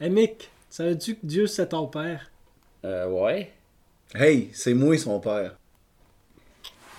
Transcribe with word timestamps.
Hey 0.00 0.10
Mick, 0.10 0.50
savais-tu 0.70 1.16
que 1.16 1.26
Dieu 1.26 1.46
c'est 1.46 1.68
ton 1.68 1.86
père? 1.88 2.30
Euh, 2.84 3.08
ouais. 3.08 3.52
Hey, 4.14 4.50
c'est 4.52 4.74
moi 4.74 4.96
son 4.96 5.20
père. 5.20 5.56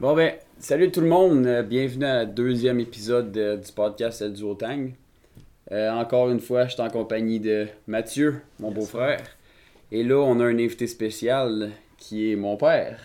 Bon 0.00 0.14
ben, 0.14 0.32
salut 0.58 0.90
tout 0.90 1.00
le 1.00 1.08
monde, 1.08 1.46
euh, 1.46 1.62
bienvenue 1.62 2.04
à 2.06 2.14
la 2.14 2.26
deuxième 2.26 2.80
épisode 2.80 3.32
de- 3.32 3.56
du 3.56 3.72
podcast 3.72 4.22
El 4.22 4.32
Duotang. 4.32 4.90
Euh, 5.72 5.90
encore 5.90 6.30
une 6.30 6.40
fois, 6.40 6.66
je 6.66 6.72
suis 6.72 6.80
en 6.82 6.88
compagnie 6.88 7.38
de 7.38 7.66
Mathieu, 7.86 8.40
mon 8.58 8.70
beau-frère. 8.70 9.20
Et 9.92 10.04
là, 10.04 10.16
on 10.18 10.38
a 10.40 10.44
un 10.44 10.58
invité 10.58 10.86
spécial 10.86 11.70
qui 11.96 12.30
est 12.30 12.36
mon 12.36 12.56
père. 12.56 13.00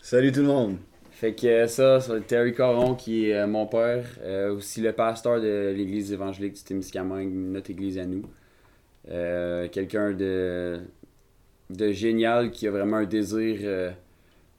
Salut 0.00 0.32
tout 0.32 0.40
le 0.40 0.46
monde. 0.46 0.76
Fait 1.12 1.32
que 1.34 1.66
ça, 1.66 2.00
c'est 2.00 2.26
Terry 2.26 2.52
Coron 2.52 2.94
qui 2.94 3.28
est 3.28 3.34
euh, 3.36 3.46
mon 3.46 3.66
père, 3.66 4.04
euh, 4.22 4.54
aussi 4.54 4.80
le 4.80 4.92
pasteur 4.92 5.40
de 5.40 5.72
l'église 5.76 6.12
évangélique 6.12 6.54
du 6.54 6.62
Témiscamingue, 6.62 7.32
notre 7.32 7.70
église 7.70 7.98
à 7.98 8.04
nous. 8.04 8.22
Euh, 9.10 9.68
Quelqu'un 9.68 10.12
de, 10.12 10.80
de 11.70 11.92
génial 11.92 12.50
qui 12.50 12.66
a 12.68 12.70
vraiment 12.70 12.98
un 12.98 13.04
désir 13.04 13.58
euh, 13.62 13.90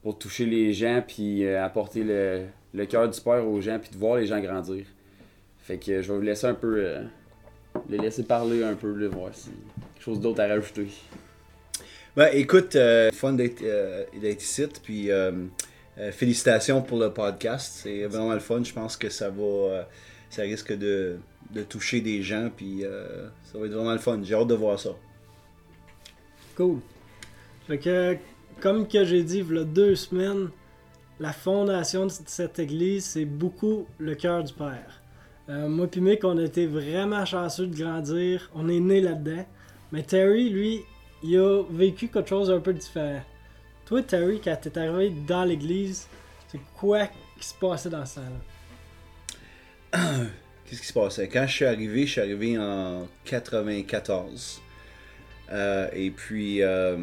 pour 0.02 0.18
toucher 0.18 0.46
les 0.46 0.73
gens 0.73 1.02
puis 1.05 1.48
apporter 1.48 2.04
le, 2.04 2.41
le 2.73 2.85
cœur 2.85 3.10
du 3.10 3.20
Père 3.21 3.46
aux 3.48 3.62
gens 3.62 3.80
puis 3.80 3.91
de 3.91 3.98
voir 3.98 4.18
les 4.18 4.26
gens 4.26 4.40
grandir. 4.40 4.85
Fait 5.60 5.77
que 5.77 6.02
je 6.02 6.12
vais 6.12 6.18
vous 6.18 6.23
laisser 6.23 6.48
un 6.48 6.54
peu, 6.55 6.77
euh, 6.77 7.04
le 7.90 7.98
laisser 7.98 8.23
parler 8.23 8.63
un 8.63 8.73
peu, 8.76 8.94
le 8.94 9.07
voir 9.07 9.34
si 9.34 9.49
quelque 9.94 10.04
chose 10.04 10.20
d'autre 10.20 10.41
à 10.41 10.48
rajouter. 10.48 10.88
Ben 12.16 12.30
écoute, 12.34 12.76
euh, 12.76 13.12
fun 13.12 13.34
d'être 13.34 13.62
euh, 13.62 14.04
ici, 14.23 14.66
puis 14.81 15.12
euh, 15.12 15.31
euh, 15.99 16.12
félicitations 16.12 16.82
pour 16.82 16.98
le 16.98 17.13
podcast. 17.13 17.82
C'est 17.84 18.05
vraiment 18.07 18.34
le 18.34 18.40
fun. 18.40 18.63
Je 18.63 18.74
pense 18.74 18.98
que 18.98 19.10
ça 19.10 19.29
va, 19.29 19.88
ça 20.32 20.41
risque 20.41 20.76
de, 20.76 21.18
de 21.54 21.62
toucher 21.62 22.02
des 22.02 22.24
gens, 22.24 22.49
puis 22.55 22.84
ça 23.43 23.60
va 23.60 23.68
être 23.68 23.74
vraiment 23.74 23.93
le 23.93 23.99
fun. 23.99 24.20
J'ai 24.24 24.34
hâte 24.34 24.48
de 24.48 24.55
voir 24.55 24.80
ça. 24.80 24.90
Cool. 26.55 26.80
Fait 27.68 28.20
comme 28.60 28.87
que 28.87 29.05
j'ai 29.05 29.24
dit 29.24 29.46
il 29.48 29.55
y 29.55 29.60
a 29.60 29.63
deux 29.63 29.96
semaines, 29.96 30.49
la 31.20 31.32
fondation 31.32 32.07
de 32.07 32.12
cette 32.26 32.57
église, 32.57 33.05
c'est 33.05 33.26
beaucoup 33.26 33.85
le 33.99 34.15
cœur 34.15 34.43
du 34.43 34.54
Père. 34.54 35.02
Moi 35.48 35.87
puis 35.87 36.02
Mick, 36.02 36.24
on 36.24 36.37
a 36.40 36.43
été 36.43 36.65
vraiment 36.65 37.24
chanceux 37.26 37.68
de 37.68 37.76
grandir. 37.76 38.49
On 38.55 38.68
est 38.68 38.80
né 38.80 38.99
là-dedans. 38.99 39.46
Mais 39.91 40.04
Terry, 40.04 40.49
lui, 40.49 40.82
il 41.23 41.37
a 41.37 41.63
vécu 41.70 42.07
quelque 42.07 42.29
chose 42.29 42.49
un 42.49 42.59
peu 42.59 42.73
différent. 42.73 43.21
Toi, 43.85 44.03
Terry, 44.03 44.39
quand 44.43 44.55
t'es 44.62 44.77
arrivé 44.77 45.09
dans 45.27 45.43
l'église, 45.43 46.07
c'est 46.48 46.59
quoi 46.75 47.07
qui 47.39 47.48
se 47.48 47.53
passait 47.55 47.89
dans 47.89 48.05
ça 48.05 48.21
là 48.21 49.99
Qu'est-ce 50.65 50.81
qui 50.81 50.87
se 50.87 50.93
passait? 50.93 51.27
Quand 51.27 51.47
je 51.47 51.53
suis 51.53 51.65
arrivé, 51.65 52.05
je 52.05 52.12
suis 52.12 52.21
arrivé 52.21 52.57
en 52.59 53.07
94. 53.25 54.62
Euh, 55.51 55.90
et 55.93 56.12
puis, 56.12 56.62
euh, 56.62 56.95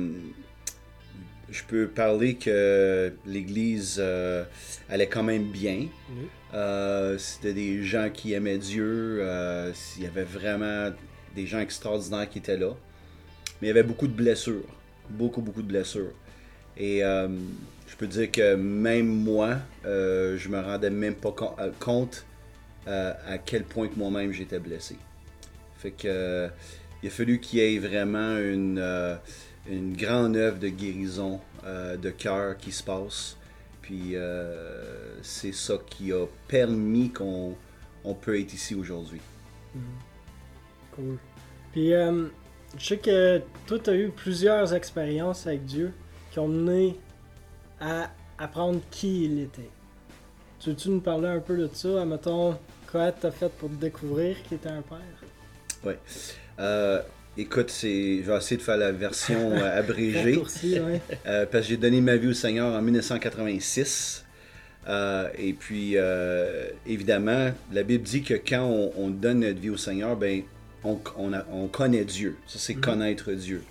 je 1.50 1.62
peux 1.64 1.88
parler 1.88 2.36
que 2.36 3.12
l'église 3.26 3.96
euh, 3.98 4.44
allait 4.88 5.08
quand 5.08 5.24
même 5.24 5.50
bien. 5.50 5.88
C'était 7.18 7.54
des 7.54 7.82
gens 7.82 8.08
qui 8.08 8.34
aimaient 8.34 8.58
Dieu. 8.58 9.20
il 9.96 10.02
y 10.02 10.06
avait 10.06 10.22
vraiment 10.22 10.92
des 11.34 11.46
gens 11.46 11.58
extraordinaires 11.58 12.28
qui 12.30 12.38
étaient 12.38 12.56
là. 12.56 12.74
Mais 13.60 13.66
il 13.66 13.68
y 13.68 13.70
avait 13.70 13.82
beaucoup 13.82 14.06
de 14.06 14.12
blessures. 14.12 14.64
Beaucoup, 15.08 15.40
beaucoup 15.40 15.62
de 15.62 15.68
blessures. 15.68 16.12
Et 16.76 17.02
euh, 17.04 17.28
je 17.86 17.96
peux 17.96 18.06
dire 18.06 18.30
que 18.30 18.56
même 18.56 19.06
moi, 19.06 19.56
euh, 19.84 20.36
je 20.36 20.48
me 20.48 20.60
rendais 20.60 20.90
même 20.90 21.14
pas 21.14 21.34
euh, 21.58 21.70
compte 21.78 22.26
euh, 22.88 23.12
à 23.26 23.38
quel 23.38 23.64
point 23.64 23.88
que 23.88 23.96
moi-même 23.96 24.32
j'étais 24.32 24.58
blessé. 24.58 24.96
Fait 25.78 25.92
que 25.92 26.48
il 27.02 27.08
a 27.08 27.10
fallu 27.10 27.40
qu'il 27.40 27.60
y 27.60 27.62
ait 27.62 27.78
vraiment 27.78 28.36
une, 28.38 28.82
une 29.70 29.96
grande 29.96 30.36
œuvre 30.36 30.58
de 30.58 30.68
guérison 30.68 31.40
de 31.64 32.10
cœur 32.10 32.56
qui 32.56 32.72
se 32.72 32.82
passe. 32.82 33.36
Puis 33.82 34.14
c'est 35.22 35.52
ça 35.52 35.74
qui 35.88 36.12
a 36.12 36.26
permis 36.48 37.10
qu'on 37.10 37.54
on 38.02 38.14
peut 38.14 38.40
être 38.40 38.54
ici 38.54 38.74
aujourd'hui. 38.74 39.20
Cool. 40.92 41.18
Puis, 41.72 41.92
je 42.78 42.86
sais 42.86 42.96
que 42.98 43.40
toi, 43.66 43.78
tu 43.78 43.90
as 43.90 43.94
eu 43.94 44.08
plusieurs 44.08 44.74
expériences 44.74 45.46
avec 45.46 45.64
Dieu 45.64 45.92
qui 46.30 46.38
ont 46.38 46.48
mené 46.48 46.96
à 47.80 48.10
apprendre 48.38 48.80
qui 48.90 49.24
il 49.24 49.40
était. 49.40 49.70
Tu 50.60 50.70
veux-tu 50.70 50.90
nous 50.90 51.00
parler 51.00 51.28
un 51.28 51.40
peu 51.40 51.56
de 51.56 51.68
ça? 51.72 52.04
Mettons, 52.04 52.58
quoi 52.90 53.12
t'as 53.12 53.30
fait 53.30 53.50
pour 53.50 53.68
te 53.68 53.74
découvrir 53.74 54.36
qu'il 54.42 54.56
était 54.56 54.68
un 54.68 54.82
père? 54.82 54.98
Ouais. 55.84 55.98
Euh, 56.58 57.00
écoute, 57.36 57.70
c'est, 57.70 58.22
je 58.22 58.30
vais 58.30 58.36
essayer 58.36 58.56
de 58.56 58.62
faire 58.62 58.76
la 58.76 58.92
version 58.92 59.52
euh, 59.52 59.78
abrégée. 59.78 60.38
Ouais. 60.64 61.00
Euh, 61.26 61.46
parce 61.46 61.64
que 61.64 61.70
j'ai 61.70 61.76
donné 61.76 62.00
ma 62.00 62.16
vie 62.16 62.28
au 62.28 62.34
Seigneur 62.34 62.74
en 62.74 62.82
1986. 62.82 64.24
Euh, 64.88 65.28
et 65.36 65.52
puis, 65.52 65.96
évidemment, 66.86 67.50
la 67.72 67.82
Bible 67.82 68.04
dit 68.04 68.22
que 68.22 68.34
quand 68.34 68.64
on, 68.64 68.92
on 68.96 69.10
donne 69.10 69.40
notre 69.40 69.60
vie 69.60 69.70
au 69.70 69.76
Seigneur, 69.76 70.16
ben, 70.16 70.42
on, 70.86 71.00
on 71.16 71.32
a- 71.32 71.44
on 71.52 71.66
connaît 71.68 72.04
Dieu. 72.04 72.36
Ça, 72.46 72.58
c'est 72.58 72.74
connaître 72.74 73.32
Dieu. 73.32 73.62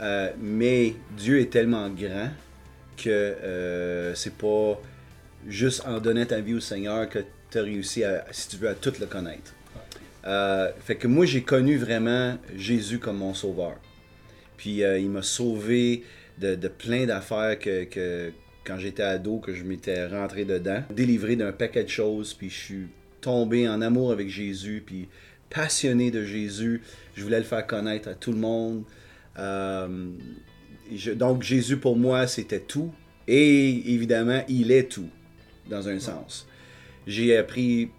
Euh, 0.00 0.30
mais 0.40 0.94
Dieu 1.16 1.40
est 1.40 1.50
tellement 1.50 1.88
grand 1.88 2.30
que 2.96 3.08
euh, 3.08 4.14
c'est 4.14 4.34
pas 4.34 4.80
juste 5.48 5.82
en 5.86 5.98
donnant 6.00 6.24
ta 6.24 6.40
vie 6.40 6.54
au 6.54 6.60
Seigneur 6.60 7.08
que 7.08 7.20
tu 7.50 7.58
as 7.58 7.62
réussi, 7.62 8.04
à, 8.04 8.24
si 8.30 8.48
tu 8.48 8.56
veux, 8.56 8.68
à 8.68 8.74
tout 8.74 8.92
le 9.00 9.06
connaître. 9.06 9.54
Euh, 10.26 10.70
fait 10.84 10.96
que 10.96 11.06
moi, 11.06 11.26
j'ai 11.26 11.42
connu 11.42 11.76
vraiment 11.76 12.36
Jésus 12.56 12.98
comme 12.98 13.18
mon 13.18 13.34
sauveur. 13.34 13.74
Puis 14.56 14.82
euh, 14.84 14.98
il 14.98 15.10
m'a 15.10 15.22
sauvé 15.22 16.04
de, 16.38 16.54
de 16.54 16.68
plein 16.68 17.06
d'affaires 17.06 17.58
que, 17.58 17.84
que 17.84 18.32
quand 18.64 18.78
j'étais 18.78 19.02
ado, 19.02 19.38
que 19.38 19.52
je 19.54 19.64
m'étais 19.64 20.06
rentré 20.06 20.44
dedans. 20.44 20.82
Délivré 20.90 21.34
d'un 21.36 21.50
paquet 21.52 21.82
de 21.82 21.88
choses, 21.88 22.34
puis 22.34 22.48
je 22.50 22.58
suis 22.58 22.86
tombé 23.20 23.68
en 23.68 23.82
amour 23.82 24.12
avec 24.12 24.28
Jésus, 24.28 24.82
puis 24.86 25.08
passionné 25.54 26.10
de 26.10 26.24
Jésus. 26.24 26.82
Je 27.14 27.22
voulais 27.22 27.38
le 27.38 27.44
faire 27.44 27.66
connaître 27.66 28.08
à 28.08 28.14
tout 28.14 28.32
le 28.32 28.38
monde. 28.38 28.84
Euh, 29.38 30.10
je- 30.94 31.12
donc 31.12 31.42
Jésus 31.42 31.76
pour 31.76 31.96
moi, 31.96 32.26
c'était 32.26 32.60
tout. 32.60 32.92
Et 33.28 33.92
évidemment, 33.94 34.42
il 34.48 34.72
est 34.72 34.90
tout, 34.90 35.08
dans 35.70 35.88
un 35.88 35.98
sens. 36.00 36.46
J'ai 37.06 37.36
appris 37.36 37.90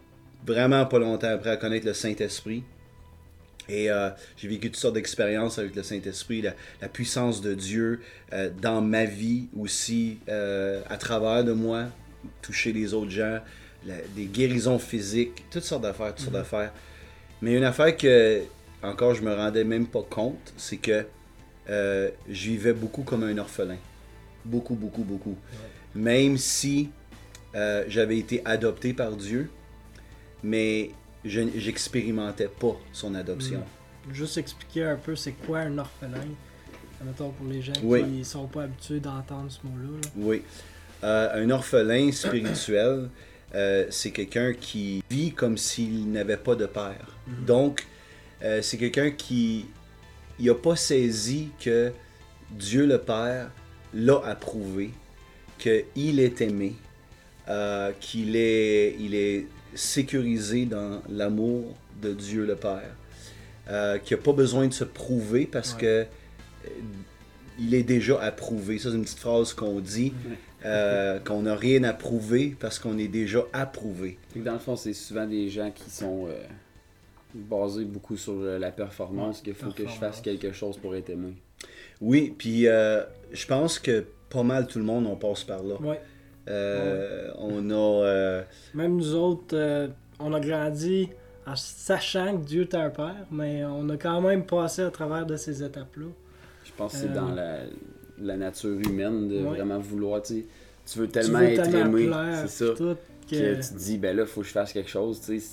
vraiment 0.46 0.86
pas 0.86 1.00
longtemps 1.00 1.30
après 1.30 1.52
à 1.52 1.58
connaître 1.58 1.86
le 1.86 1.94
Saint-Esprit. 1.94 2.64
Et 3.70 3.90
euh, 3.90 4.10
j'ai 4.36 4.50
vécu 4.50 4.70
toutes 4.70 4.82
sortes 4.82 4.96
d'expériences 4.96 5.58
avec 5.58 5.74
le 5.74 5.84
Saint-Esprit, 5.84 6.42
la, 6.42 6.54
la 6.82 6.90
puissance 6.90 7.42
de 7.42 7.54
Dieu 7.54 8.02
euh, 8.34 8.50
dans 8.62 8.82
ma 8.82 9.06
vie 9.06 9.48
aussi, 9.58 10.18
euh, 10.28 10.82
à 10.90 10.98
travers 10.98 11.46
de 11.46 11.54
moi, 11.54 11.86
toucher 12.42 12.74
les 12.74 12.94
autres 12.94 13.12
gens, 13.12 13.40
la- 13.86 14.02
des 14.18 14.26
guérisons 14.26 14.80
physiques, 14.80 15.46
toutes 15.50 15.64
sortes 15.64 15.84
d'affaires, 15.84 16.10
toutes 16.10 16.20
sortes 16.26 16.34
d'affaires. 16.34 16.74
Mais 17.44 17.58
une 17.58 17.66
affaire 17.66 17.98
que, 17.98 18.42
encore, 18.82 19.16
je 19.16 19.22
me 19.22 19.34
rendais 19.36 19.66
même 19.66 19.86
pas 19.86 20.02
compte, 20.10 20.54
c'est 20.56 20.78
que 20.78 21.06
euh, 21.70 22.10
je 22.30 22.50
vivais 22.52 22.72
beaucoup 22.72 23.04
comme 23.04 23.24
un 23.26 23.38
orphelin. 23.38 23.76
Beaucoup, 24.46 24.76
beaucoup, 24.76 25.04
beaucoup. 25.04 25.36
Même 25.94 26.38
si 26.38 26.90
euh, 27.54 27.84
j'avais 27.90 28.18
été 28.18 28.42
adopté 28.46 28.94
par 28.94 29.12
Dieu, 29.18 29.50
mais 30.42 30.92
je 31.26 31.42
j'expérimentais 31.58 32.48
pas 32.48 32.78
son 32.94 33.14
adoption. 33.14 33.62
Juste 34.10 34.38
expliquer 34.38 34.86
un 34.86 34.96
peu 34.96 35.14
c'est 35.18 35.34
quoi 35.34 35.60
un 35.60 35.78
orphelin? 35.78 36.30
Pour 37.18 37.34
les 37.50 37.62
gens 37.62 37.74
Oui. 37.84 38.02
qui 38.06 38.24
sont 38.24 38.48
pas 38.48 38.64
habitués 38.64 39.02
d'entendre 39.02 39.52
ce 39.52 39.60
mot-là. 39.68 39.90
là. 40.02 40.10
Oui. 40.16 40.42
Euh, 41.04 41.44
un 41.44 41.50
orphelin 41.50 42.10
spirituel, 42.14 43.10
euh, 43.56 43.86
c'est 43.90 44.12
quelqu'un 44.12 44.54
qui 44.54 45.04
vit 45.10 45.32
comme 45.32 45.58
s'il 45.58 46.12
n'avait 46.12 46.38
pas 46.38 46.56
de 46.56 46.66
père. 46.66 47.18
Donc, 47.46 47.86
euh, 48.44 48.62
c'est 48.62 48.78
quelqu'un 48.78 49.12
qui 49.12 49.66
n'a 50.40 50.56
pas 50.56 50.76
saisi 50.76 51.50
que 51.60 51.92
Dieu 52.52 52.86
le 52.86 52.98
Père 52.98 53.52
l'a 53.94 54.22
approuvé, 54.26 54.92
qu'il 55.60 56.20
est 56.20 56.42
aimé, 56.42 56.76
euh, 57.48 57.92
qu'il 58.00 58.36
est, 58.36 58.96
il 59.00 59.14
est 59.16 59.46
sécurisé 59.76 60.66
dans 60.66 61.02
l'amour 61.10 61.76
de 62.02 62.14
Dieu 62.14 62.46
le 62.46 62.56
Père, 62.56 62.96
qu'il 64.04 64.18
n'a 64.18 64.24
pas 64.24 64.34
besoin 64.34 64.68
de 64.68 64.74
se 64.74 64.84
prouver 64.84 65.46
parce 65.46 65.74
Ouais. 65.74 65.80
que 65.80 66.06
il 67.60 67.76
est 67.76 67.84
déjà 67.84 68.20
approuvé. 68.22 68.80
Ça, 68.80 68.90
c'est 68.90 68.96
une 68.96 69.04
petite 69.04 69.20
phrase 69.20 69.54
qu'on 69.54 69.80
dit, 69.80 70.12
euh, 70.66 71.20
qu'on 71.20 71.42
n'a 71.44 71.56
rien 71.56 71.84
à 71.84 71.94
prouver 71.94 72.56
parce 72.60 72.80
qu'on 72.80 72.98
est 72.98 73.08
déjà 73.08 73.44
approuvé. 73.54 74.18
Dans 74.36 74.54
le 74.54 74.60
fond, 74.60 74.76
c'est 74.76 74.94
souvent 74.94 75.26
des 75.28 75.50
gens 75.50 75.72
qui 75.72 75.90
sont 75.90 76.28
euh, 76.28 76.34
basés 77.34 77.86
beaucoup 77.86 78.18
sur 78.18 78.34
euh, 78.34 78.58
la 78.60 78.72
performance, 78.72 79.42
qu'il 79.42 79.54
faut 79.54 79.72
que 79.72 79.84
je 79.88 79.94
fasse 79.94 80.22
quelque 80.22 80.52
chose 80.52 80.78
pour 80.78 80.96
être 80.96 81.10
aimé. 81.10 81.34
Oui, 82.02 82.34
puis 82.38 82.68
euh, 82.68 83.04
je 83.32 83.46
pense 83.46 83.80
que 83.80 84.06
pas 84.30 84.44
mal 84.44 84.68
tout 84.68 84.80
le 84.80 84.86
monde, 84.86 85.06
on 85.08 85.16
passe 85.16 85.44
par 85.44 85.64
là. 85.64 85.76
Ouais. 85.82 86.00
Euh, 86.50 87.32
On 87.38 87.70
a. 87.70 87.74
euh, 88.06 88.44
Même 88.74 88.98
nous 88.98 89.16
autres, 89.16 89.56
euh, 89.56 89.88
on 90.20 90.34
a 90.34 90.40
grandi 90.40 91.10
en 91.46 91.56
sachant 91.56 92.38
que 92.38 92.46
Dieu 92.46 92.62
est 92.64 92.76
un 92.76 92.90
père, 92.90 93.26
mais 93.32 93.64
on 93.66 93.88
a 93.90 93.98
quand 93.98 94.22
même 94.22 94.46
passé 94.46 94.82
à 94.82 94.90
travers 94.92 95.26
de 95.26 95.36
ces 95.38 95.64
étapes-là. 95.64 96.08
Je 96.66 96.72
pense 96.76 96.94
que 96.94 97.00
c'est 97.00 97.08
Euh, 97.10 97.14
dans 97.16 97.30
la, 97.34 97.60
la 98.22 98.38
nature 98.38 98.80
humaine 98.80 99.28
de 99.28 99.38
Ouais. 99.38 99.58
vraiment 99.58 99.80
vouloir, 99.80 100.22
tu 100.22 100.34
sais, 100.36 100.46
tu 100.86 101.00
veux 101.00 101.06
Tu 101.08 101.12
tellement 101.14 101.40
veux 101.40 101.46
être 101.46 101.74
aimé, 101.76 102.10
c'est 102.46 102.66
ça, 102.66 102.74
que 102.78 102.96
que... 103.30 103.56
tu 103.56 103.70
te 103.70 103.78
dis, 103.78 103.98
ben 103.98 104.16
là, 104.16 104.26
faut 104.26 104.42
que 104.42 104.48
je 104.48 104.52
fasse 104.52 104.74
quelque 104.74 104.90
chose, 104.90 105.22
tu 105.26 105.40
sais. 105.40 105.46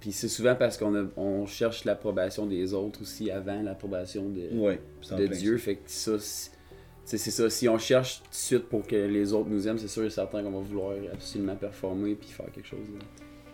Puis 0.00 0.12
c'est 0.12 0.28
souvent 0.28 0.54
parce 0.54 0.76
qu'on 0.76 0.94
a- 0.94 1.06
on 1.16 1.46
cherche 1.46 1.84
l'approbation 1.84 2.46
des 2.46 2.72
autres 2.74 3.02
aussi 3.02 3.30
avant 3.30 3.60
l'approbation 3.62 4.28
de, 4.28 4.56
ouais, 4.56 4.80
de 5.10 5.26
Dieu. 5.26 5.56
Fait 5.58 5.76
que 5.76 5.80
ça, 5.86 6.12
c'est- 6.20 7.18
ça. 7.18 7.50
Si 7.50 7.68
on 7.68 7.78
cherche 7.78 8.18
tout 8.22 8.30
de 8.30 8.34
suite 8.34 8.64
pour 8.68 8.86
que 8.86 8.94
les 8.94 9.32
autres 9.32 9.48
nous 9.48 9.66
aiment, 9.66 9.78
c'est 9.78 9.88
sûr 9.88 10.04
et 10.04 10.10
certain 10.10 10.42
qu'on 10.42 10.50
va 10.52 10.60
vouloir 10.60 10.92
absolument 11.12 11.56
performer 11.56 12.14
puis 12.14 12.28
faire 12.28 12.46
quelque 12.54 12.68
chose. 12.68 12.86
là. 12.94 13.04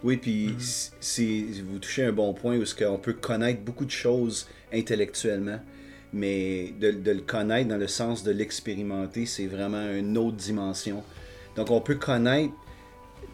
Oui, 0.05 0.17
puis 0.17 0.55
c'est 1.01 1.45
vous 1.65 1.79
touchez 1.79 2.05
un 2.05 2.13
bon 2.13 2.35
point 2.35 2.57
où 2.59 2.65
ce 2.67 2.75
qu'on 2.75 2.99
peut 2.99 3.13
connaître 3.15 3.61
beaucoup 3.63 3.85
de 3.85 3.91
choses 3.91 4.47
intellectuellement, 4.75 5.61
mais 6.13 6.75
de, 6.81 6.91
de 6.91 7.11
le 7.11 7.21
connaître 7.21 7.69
dans 7.69 7.79
le 7.79 7.89
sens 7.89 8.23
de 8.23 8.33
l'expérimenter, 8.33 9.27
c'est 9.27 9.47
vraiment 9.47 9.91
une 9.93 10.17
autre 10.19 10.37
dimension. 10.37 11.03
Donc 11.57 11.71
on 11.71 11.81
peut 11.81 11.97
connaître 11.97 12.53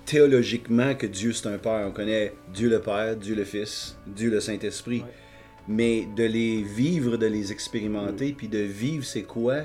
théologiquement 0.05 0.95
que 0.95 1.07
Dieu 1.07 1.33
c'est 1.33 1.49
un 1.49 1.59
Père. 1.59 1.85
On 1.87 1.93
connaît 1.93 2.33
Dieu 2.55 2.69
le 2.69 2.81
Père, 2.81 3.17
Dieu 3.17 3.35
le 3.35 3.45
Fils, 3.45 3.97
Dieu 4.07 4.31
le 4.31 4.41
Saint-Esprit. 4.41 5.01
Ouais. 5.01 5.13
Mais 5.71 6.09
de 6.17 6.25
les 6.25 6.63
vivre, 6.63 7.19
de 7.19 7.27
les 7.27 7.53
expérimenter, 7.53 8.33
puis 8.33 8.49
de 8.49 8.61
vivre 8.61 9.05
c'est 9.05 9.23
quoi 9.23 9.65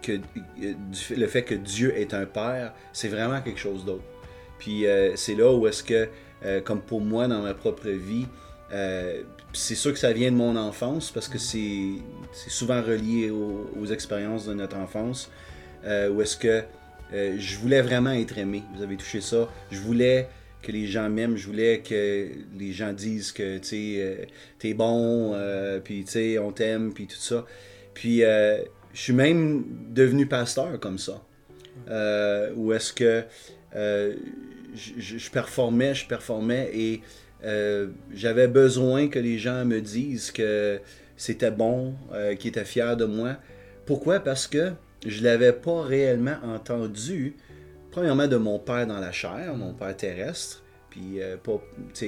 que 0.00 0.12
euh, 0.12 0.74
le 1.16 1.26
fait 1.26 1.42
que 1.42 1.54
Dieu 1.54 1.96
est 1.96 2.14
un 2.14 2.26
Père, 2.26 2.72
c'est 2.92 3.08
vraiment 3.08 3.40
quelque 3.40 3.58
chose 3.58 3.84
d'autre. 3.84 4.04
Puis 4.58 4.86
euh, 4.86 5.16
c'est 5.16 5.34
là 5.34 5.52
où 5.52 5.66
est-ce 5.66 5.82
que, 5.82 6.08
euh, 6.44 6.60
comme 6.60 6.80
pour 6.80 7.00
moi 7.00 7.26
dans 7.26 7.42
ma 7.42 7.54
propre 7.54 7.88
vie, 7.88 8.26
euh, 8.72 9.22
c'est 9.54 9.74
sûr 9.74 9.92
que 9.92 9.98
ça 9.98 10.12
vient 10.12 10.30
de 10.30 10.36
mon 10.36 10.56
enfance 10.56 11.10
parce 11.10 11.28
que 11.28 11.38
c'est 11.38 11.94
souvent 12.48 12.82
relié 12.82 13.30
aux, 13.30 13.86
expériences 13.86 14.46
de 14.46 14.54
notre 14.54 14.76
enfance, 14.76 15.30
euh, 15.84 16.10
où 16.10 16.20
est-ce 16.22 16.36
que 16.36 16.62
euh, 17.12 17.36
je 17.38 17.56
voulais 17.58 17.82
vraiment 17.82 18.12
être 18.12 18.36
aimé. 18.38 18.62
Vous 18.74 18.82
avez 18.82 18.96
touché 18.96 19.20
ça. 19.20 19.48
Je 19.70 19.78
voulais 19.78 20.28
que 20.62 20.72
les 20.72 20.86
gens 20.86 21.08
m'aiment. 21.08 21.36
Je 21.36 21.46
voulais 21.46 21.80
que 21.80 22.28
les 22.58 22.72
gens 22.72 22.92
disent 22.92 23.30
que 23.32 23.58
tu 23.58 23.96
euh, 23.98 24.24
t'es 24.58 24.74
bon, 24.74 25.32
euh, 25.34 25.80
puis 25.80 26.04
on 26.38 26.50
t'aime, 26.50 26.92
puis 26.92 27.06
tout 27.06 27.16
ça. 27.16 27.44
Puis 27.92 28.24
euh, 28.24 28.58
je 28.92 29.00
suis 29.00 29.12
même 29.12 29.64
devenu 29.90 30.26
pasteur 30.26 30.80
comme 30.80 30.98
ça. 30.98 31.22
Où 32.56 32.72
est-ce 32.72 32.92
que 32.92 33.24
je- 33.74 35.18
je 35.18 35.30
performais, 35.30 35.94
je 35.94 36.06
performais 36.06 36.70
et 36.72 37.02
euh, 37.44 37.88
j'avais 38.12 38.48
besoin 38.48 39.08
que 39.08 39.18
les 39.18 39.38
gens 39.38 39.64
me 39.64 39.80
disent 39.80 40.30
que 40.30 40.80
c'était 41.16 41.50
bon, 41.50 41.94
euh, 42.12 42.34
qu'ils 42.34 42.48
étaient 42.50 42.64
fiers 42.64 42.96
de 42.96 43.04
moi. 43.04 43.36
Pourquoi? 43.86 44.20
Parce 44.20 44.46
que 44.46 44.72
je 45.06 45.22
l'avais 45.22 45.52
pas 45.52 45.82
réellement 45.82 46.36
entendu, 46.42 47.36
premièrement 47.90 48.26
de 48.26 48.36
mon 48.36 48.58
père 48.58 48.86
dans 48.86 48.98
la 48.98 49.12
chair, 49.12 49.54
mon 49.56 49.74
père 49.74 49.96
terrestre, 49.96 50.62
puis 50.90 51.20
euh, 51.20 51.36
pas, 51.36 51.60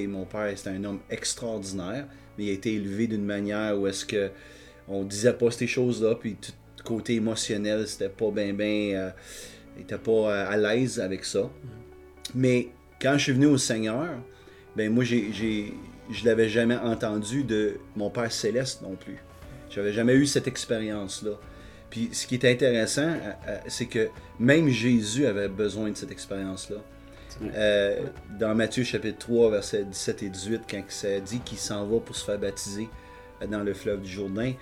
mon 0.07 0.25
père 0.25 0.51
c'était 0.55 0.71
un 0.71 0.83
homme 0.83 0.99
extraordinaire, 1.09 2.07
mais 2.37 2.45
il 2.45 2.49
a 2.49 2.53
été 2.53 2.73
élevé 2.73 3.07
d'une 3.07 3.25
manière 3.25 3.77
où 3.79 3.87
est-ce 3.87 4.05
que 4.05 4.29
on 4.87 5.03
disait 5.03 5.33
pas 5.33 5.51
ces 5.51 5.67
choses-là, 5.67 6.15
puis 6.15 6.35
tout 6.35 6.53
côté 6.83 7.15
émotionnel, 7.15 7.85
c'était 7.85 8.07
pas 8.07 8.31
bien, 8.31 8.53
bien, 8.53 9.11
il 9.77 9.83
était 9.83 9.97
pas 9.97 10.11
euh, 10.11 10.49
à 10.49 10.57
l'aise 10.57 10.99
avec 10.99 11.23
ça. 11.23 11.49
Mais 12.33 12.69
quand 13.01 13.13
je 13.17 13.23
suis 13.23 13.31
venu 13.33 13.45
au 13.45 13.57
Seigneur, 13.57 14.09
ben 14.77 14.93
moi, 14.93 15.03
j'ai, 15.03 15.33
j'ai, 15.33 15.73
je 16.09 16.25
l'avais 16.25 16.47
jamais 16.47 16.77
entendu 16.77 17.43
de 17.43 17.79
mon 17.95 18.09
Père 18.09 18.31
Céleste 18.31 18.81
non 18.81 18.95
plus. 18.95 19.17
J'avais 19.69 19.91
jamais 19.91 20.13
eu 20.13 20.25
cette 20.25 20.47
expérience-là. 20.47 21.31
Puis 21.89 22.09
ce 22.13 22.27
qui 22.27 22.35
est 22.35 22.45
intéressant, 22.45 23.01
euh, 23.01 23.31
euh, 23.47 23.57
c'est 23.67 23.87
que 23.87 24.09
même 24.39 24.69
Jésus 24.69 25.25
avait 25.25 25.49
besoin 25.49 25.89
de 25.89 25.97
cette 25.97 26.11
expérience-là. 26.11 26.77
Euh, 27.55 28.01
dans 28.39 28.55
Matthieu 28.55 28.83
chapitre 28.83 29.19
3, 29.19 29.51
versets 29.51 29.83
17 29.83 30.23
et 30.23 30.29
18, 30.29 30.61
quand 30.69 30.83
ça 30.89 31.19
dit 31.19 31.39
qu'il 31.39 31.57
s'en 31.57 31.85
va 31.85 31.99
pour 31.99 32.15
se 32.15 32.25
faire 32.25 32.39
baptiser 32.39 32.89
dans 33.49 33.63
le 33.63 33.73
fleuve 33.73 34.01
du 34.01 34.11
Jourdain, 34.11 34.53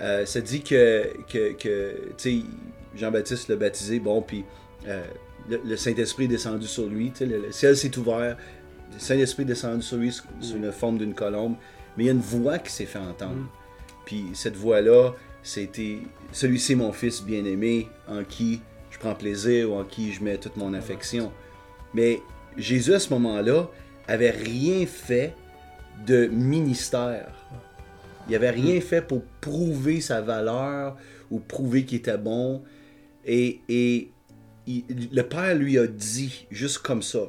euh, 0.00 0.24
ça 0.26 0.40
dit 0.40 0.62
que, 0.62 1.12
que, 1.28 1.52
que 1.52 1.94
tu 2.16 2.40
sais, 2.40 2.46
Jean-Baptiste 2.96 3.48
l'a 3.48 3.56
baptisé, 3.56 4.00
bon, 4.00 4.22
puis 4.22 4.44
euh, 4.88 5.02
le, 5.48 5.60
le 5.64 5.76
Saint-Esprit 5.76 6.24
est 6.24 6.28
descendu 6.28 6.66
sur 6.66 6.86
lui, 6.86 7.12
le, 7.20 7.26
le 7.26 7.52
ciel 7.52 7.76
s'est 7.76 7.96
ouvert, 7.98 8.18
le 8.28 8.36
Saint-Esprit 8.98 9.42
est 9.42 9.46
descendu 9.46 9.82
sur 9.82 9.96
lui 9.96 10.12
sous, 10.12 10.58
la 10.60 10.72
forme 10.72 10.98
d'une 10.98 11.14
colombe, 11.14 11.56
mais 11.96 12.04
il 12.04 12.06
y 12.06 12.10
a 12.10 12.12
une 12.12 12.20
voix 12.20 12.58
qui 12.58 12.72
s'est 12.72 12.86
fait 12.86 12.98
entendre. 12.98 13.34
Mm. 13.36 13.48
Puis 14.06 14.24
cette 14.34 14.56
voix-là, 14.56 15.12
c'était 15.42 15.98
celui-ci 16.32 16.74
mon 16.74 16.92
fils 16.92 17.22
bien-aimé, 17.22 17.88
en 18.08 18.24
qui 18.24 18.60
je 18.90 18.98
prends 18.98 19.14
plaisir 19.14 19.72
ou 19.72 19.74
en 19.74 19.84
qui 19.84 20.12
je 20.12 20.22
mets 20.22 20.38
toute 20.38 20.56
mon 20.56 20.72
affection. 20.74 21.32
Mais 21.92 22.20
Jésus, 22.56 22.94
à 22.94 23.00
ce 23.00 23.10
moment-là, 23.14 23.68
avait 24.06 24.30
rien 24.30 24.86
fait 24.86 25.34
de 26.06 26.26
ministère. 26.26 27.32
Il 28.28 28.34
avait 28.34 28.50
rien 28.50 28.80
fait 28.80 29.02
pour 29.02 29.22
prouver 29.40 30.00
sa 30.00 30.20
valeur 30.20 30.96
ou 31.30 31.38
prouver 31.38 31.84
qu'il 31.84 31.98
était 31.98 32.18
bon. 32.18 32.62
Et, 33.24 33.60
et 33.68 34.10
il- 34.66 34.84
le 35.12 35.22
Père 35.22 35.54
lui 35.54 35.78
a 35.78 35.86
dit, 35.86 36.46
juste 36.50 36.78
comme 36.78 37.02
ça, 37.02 37.20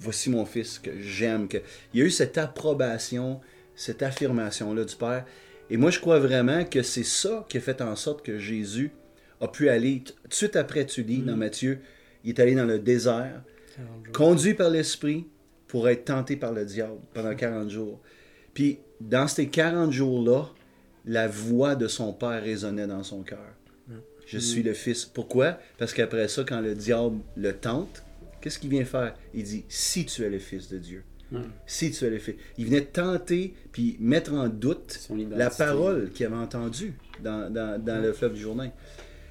voici 0.00 0.30
mon 0.30 0.44
fils 0.44 0.78
que 0.78 0.90
j'aime. 1.00 1.46
Que... 1.46 1.58
Il 1.92 2.00
y 2.00 2.02
a 2.02 2.06
eu 2.06 2.10
cette 2.10 2.38
approbation, 2.38 3.40
cette 3.76 4.02
affirmation-là 4.02 4.84
du 4.84 4.96
Père. 4.96 5.24
Et 5.68 5.76
moi, 5.76 5.90
je 5.90 6.00
crois 6.00 6.18
vraiment 6.18 6.64
que 6.64 6.82
c'est 6.82 7.04
ça 7.04 7.46
qui 7.48 7.58
a 7.58 7.60
fait 7.60 7.80
en 7.80 7.94
sorte 7.94 8.24
que 8.24 8.38
Jésus 8.38 8.90
a 9.40 9.48
pu 9.48 9.68
aller, 9.68 10.02
tout 10.04 10.28
de 10.28 10.34
suite 10.34 10.56
après, 10.56 10.84
tu 10.84 11.02
lis 11.02 11.18
dans 11.18 11.36
Matthieu, 11.36 11.78
il 12.24 12.30
est 12.30 12.40
allé 12.40 12.54
dans 12.54 12.66
le 12.66 12.78
désert, 12.78 13.42
conduit 14.12 14.54
par 14.54 14.70
l'Esprit 14.70 15.26
pour 15.68 15.88
être 15.88 16.04
tenté 16.04 16.36
par 16.36 16.52
le 16.52 16.64
diable 16.64 16.98
pendant 17.14 17.34
40 17.34 17.70
jours. 17.70 18.00
Puis, 18.52 18.80
dans 19.00 19.28
ces 19.28 19.46
40 19.46 19.92
jours-là, 19.92 20.50
la 21.06 21.28
voix 21.28 21.76
de 21.76 21.86
son 21.86 22.12
Père 22.12 22.42
résonnait 22.42 22.86
dans 22.86 23.02
son 23.02 23.22
cœur. 23.22 23.54
Je 24.26 24.38
suis 24.38 24.62
le 24.62 24.74
Fils. 24.74 25.04
Pourquoi? 25.06 25.58
Parce 25.78 25.92
qu'après 25.92 26.28
ça, 26.28 26.44
quand 26.44 26.60
le 26.60 26.74
diable 26.74 27.18
le 27.36 27.52
tente, 27.52 28.04
qu'est-ce 28.40 28.58
qu'il 28.58 28.70
vient 28.70 28.84
faire? 28.84 29.14
Il 29.34 29.44
dit, 29.44 29.64
si 29.68 30.06
tu 30.06 30.22
es 30.22 30.30
le 30.30 30.38
Fils 30.38 30.68
de 30.68 30.78
Dieu. 30.78 31.04
Si 31.66 31.92
tu 31.92 32.04
es 32.04 32.10
le 32.10 32.18
Fils. 32.18 32.34
Il 32.58 32.66
venait 32.66 32.84
tenter, 32.86 33.54
puis 33.70 33.96
mettre 34.00 34.32
en 34.32 34.48
doute 34.48 34.98
la 35.36 35.48
parole 35.68 36.10
qu'il 36.10 36.26
avait 36.26 36.34
entendue 36.36 36.94
dans, 37.22 37.48
dans- 37.52 37.80
dans 37.82 38.02
le 38.02 38.12
fleuve 38.12 38.34
du 38.34 38.40
Jourdain. 38.40 38.70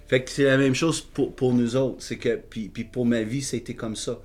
Fait 0.07 0.23
que 0.23 0.29
c'est 0.31 0.45
la 0.45 0.57
même 0.57 0.73
chose 0.73 1.01
pour, 1.01 1.35
pour 1.35 1.53
nous 1.53 1.75
autres. 1.75 2.01
C'est 2.01 2.17
que, 2.17 2.35
puis, 2.37 2.69
puis 2.69 2.83
pour 2.85 3.05
ma 3.05 3.21
vie, 3.23 3.45
été 3.53 3.75
comme 3.75 3.95
ça. 3.97 4.21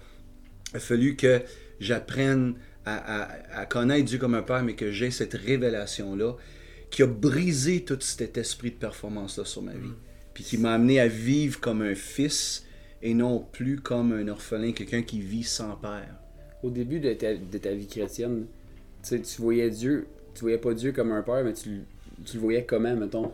Il 0.73 0.77
a 0.77 0.81
fallu 0.81 1.17
que 1.17 1.43
j'apprenne 1.81 2.55
à, 2.85 3.23
à- 3.25 3.61
à 3.61 3.67
connaître 3.67 4.05
Dieu 4.05 4.19
comme 4.19 4.35
un 4.35 4.43
Père, 4.43 4.63
mais 4.63 4.75
que 4.77 4.91
j'ai 4.93 5.11
cette 5.11 5.35
révélation-là 5.35 6.35
qui 6.91 7.03
a 7.03 7.07
brisé 7.07 7.83
tout 7.85 7.99
cet 8.01 8.39
esprit 8.39 8.71
de 8.71 8.77
performance-là 8.77 9.45
sur 9.45 9.63
ma 9.63 9.73
vie. 9.73 9.91
Puis 10.33 10.45
qui 10.45 10.59
m'a 10.59 10.75
amené 10.75 11.01
à 11.01 11.09
vivre 11.09 11.59
comme 11.61 11.83
un 11.83 11.95
fils 11.97 12.65
et 13.05 13.15
non 13.15 13.47
plus 13.53 13.77
comme 13.81 14.13
un 14.13 14.27
orphelin, 14.29 14.73
quelqu'un 14.73 15.03
qui 15.03 15.21
vit 15.21 15.45
sans 15.45 15.77
père. 15.77 16.17
Au 16.65 16.71
début 16.71 16.99
de 16.99 17.13
ta, 17.13 17.35
de 17.35 17.59
ta 17.59 17.73
vie 17.73 17.87
chrétienne, 17.87 18.47
tu 19.07 19.19
voyais 19.39 19.71
Dieu, 19.71 20.07
tu 20.35 20.41
voyais 20.41 20.59
pas 20.59 20.73
Dieu 20.75 20.91
comme 20.93 21.13
un 21.13 21.23
père, 21.23 21.45
mais 21.45 21.53
tu, 21.53 21.69
le- 21.69 22.25
tu 22.25 22.35
le 22.37 22.41
voyais 22.41 22.65
comment, 22.65 22.97
mettons? 22.97 23.31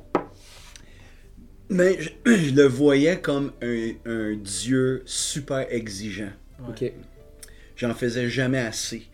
Mais 1.69 1.99
je, 2.03 2.11
je 2.27 2.55
le 2.55 2.65
voyais 2.65 3.21
comme 3.21 3.53
un, 3.62 3.93
un 4.07 4.35
Dieu 4.35 5.03
super 5.07 5.73
exigeant. 5.73 6.33
Ok. 6.69 6.93
J'en 7.77 7.95
faisais 7.95 8.29
jamais 8.29 8.59
assez. 8.59 9.05